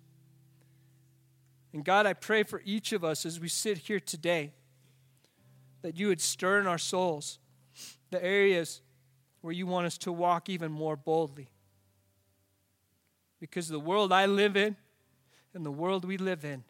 And 1.72 1.84
God, 1.84 2.06
I 2.06 2.12
pray 2.12 2.44
for 2.44 2.62
each 2.64 2.92
of 2.92 3.02
us 3.02 3.26
as 3.26 3.40
we 3.40 3.48
sit 3.48 3.76
here 3.78 3.98
today 3.98 4.52
that 5.82 5.98
you 5.98 6.06
would 6.06 6.20
stir 6.20 6.60
in 6.60 6.68
our 6.68 6.78
souls 6.78 7.40
the 8.12 8.24
areas 8.24 8.82
where 9.40 9.52
you 9.52 9.66
want 9.66 9.88
us 9.88 9.98
to 9.98 10.12
walk 10.12 10.48
even 10.48 10.70
more 10.70 10.94
boldly. 10.94 11.48
Because 13.40 13.66
the 13.66 13.80
world 13.80 14.12
I 14.12 14.26
live 14.26 14.56
in 14.56 14.76
and 15.54 15.66
the 15.66 15.72
world 15.72 16.04
we 16.04 16.18
live 16.18 16.44
in 16.44 16.62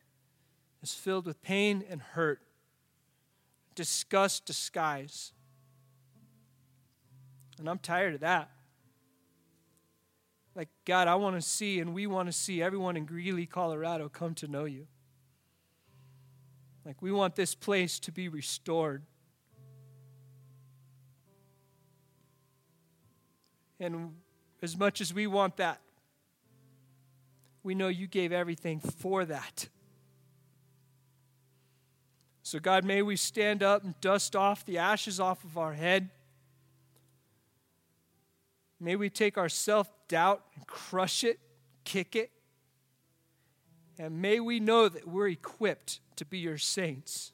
is 0.83 0.95
filled 0.95 1.27
with 1.27 1.43
pain 1.43 1.85
and 1.89 2.01
hurt, 2.01 2.41
disgust, 3.75 4.45
disguise. 4.45 5.33
And 7.59 7.69
I'm 7.69 7.79
tired 7.79 8.15
of 8.15 8.21
that. 8.21 8.51
Like, 10.55 10.69
God, 10.85 11.09
I 11.09 11.15
want 11.15 11.37
to 11.37 11.43
see, 11.43 11.79
and 11.81 11.95
we 11.95 12.07
want 12.07 12.27
to 12.29 12.33
see 12.33 12.63
everyone 12.63 12.97
in 12.97 13.05
Greeley, 13.05 13.47
Colorado 13.47 14.09
come 14.09 14.35
to 14.37 14.49
know 14.49 14.65
you. 14.65 14.87
Like, 16.85 17.01
we 17.01 17.13
want 17.13 17.37
this 17.37 17.55
place 17.55 17.99
to 18.01 18.13
be 18.13 18.29
restored. 18.29 19.03
And 23.79 24.15
as 24.63 24.77
much 24.77 25.01
as 25.01 25.15
we 25.15 25.27
want 25.27 25.59
that, 25.59 25.81
we 27.63 27.75
know 27.75 27.89
you 27.89 28.07
gave 28.07 28.33
everything 28.33 28.81
for 28.81 29.25
that. 29.27 29.69
So, 32.49 32.59
God, 32.59 32.83
may 32.83 33.03
we 33.03 33.17
stand 33.17 33.63
up 33.63 33.85
and 33.85 33.95
dust 34.01 34.35
off 34.35 34.65
the 34.65 34.79
ashes 34.79 35.21
off 35.21 35.45
of 35.45 35.59
our 35.59 35.75
head. 35.75 36.09
May 38.81 38.97
we 38.97 39.11
take 39.11 39.37
our 39.37 39.51
self 39.51 39.93
doubt 40.09 40.43
and 40.57 40.67
crush 40.67 41.25
it, 41.25 41.41
kick 41.85 42.17
it. 42.17 42.31
And 43.99 44.23
may 44.23 44.41
we 44.41 44.61
know 44.61 44.89
that 44.89 45.07
we're 45.07 45.29
equipped 45.29 46.01
to 46.17 46.25
be 46.25 46.39
your 46.39 46.57
saints. 46.57 47.33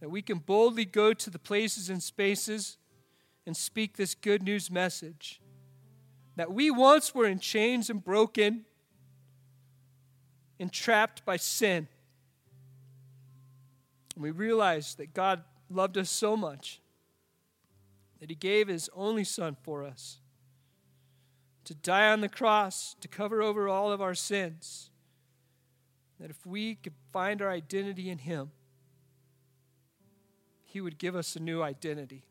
That 0.00 0.10
we 0.10 0.20
can 0.20 0.40
boldly 0.40 0.84
go 0.84 1.14
to 1.14 1.30
the 1.30 1.38
places 1.38 1.88
and 1.88 2.02
spaces 2.02 2.76
and 3.46 3.56
speak 3.56 3.96
this 3.96 4.14
good 4.14 4.42
news 4.42 4.70
message. 4.70 5.40
That 6.36 6.52
we 6.52 6.70
once 6.70 7.14
were 7.14 7.24
in 7.24 7.38
chains 7.38 7.88
and 7.88 8.04
broken, 8.04 8.66
entrapped 10.58 11.24
by 11.24 11.38
sin. 11.38 11.88
And 14.18 14.24
we 14.24 14.32
realized 14.32 14.98
that 14.98 15.14
God 15.14 15.44
loved 15.70 15.96
us 15.96 16.10
so 16.10 16.36
much 16.36 16.80
that 18.18 18.28
he 18.28 18.34
gave 18.34 18.66
his 18.66 18.90
only 18.92 19.22
son 19.22 19.56
for 19.62 19.84
us 19.84 20.18
to 21.62 21.72
die 21.72 22.10
on 22.10 22.20
the 22.20 22.28
cross 22.28 22.96
to 23.00 23.06
cover 23.06 23.40
over 23.40 23.68
all 23.68 23.92
of 23.92 24.02
our 24.02 24.16
sins. 24.16 24.90
That 26.18 26.30
if 26.30 26.44
we 26.44 26.74
could 26.74 26.94
find 27.12 27.40
our 27.40 27.48
identity 27.48 28.10
in 28.10 28.18
him, 28.18 28.50
he 30.64 30.80
would 30.80 30.98
give 30.98 31.14
us 31.14 31.36
a 31.36 31.40
new 31.40 31.62
identity. 31.62 32.24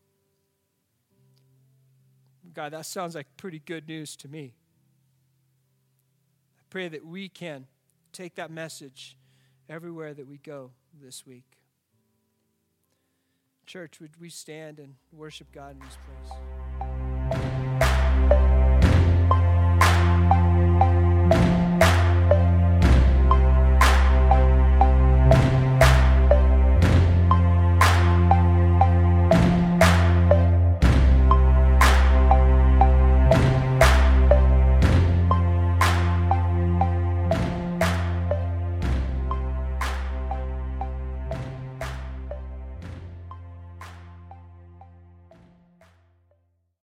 God, 2.52 2.74
that 2.74 2.84
sounds 2.84 3.14
like 3.14 3.28
pretty 3.38 3.60
good 3.60 3.88
news 3.88 4.14
to 4.16 4.28
me. 4.28 4.52
I 6.58 6.62
pray 6.68 6.88
that 6.88 7.06
we 7.06 7.30
can 7.30 7.66
take 8.12 8.34
that 8.34 8.50
message 8.50 9.16
everywhere 9.70 10.12
that 10.12 10.26
we 10.26 10.36
go 10.36 10.72
this 11.00 11.26
week. 11.26 11.57
Church, 13.68 14.00
would 14.00 14.18
we 14.18 14.30
stand 14.30 14.78
and 14.78 14.94
worship 15.12 15.52
God 15.52 15.72
in 15.72 15.80
this 15.80 15.98
place? 16.06 16.38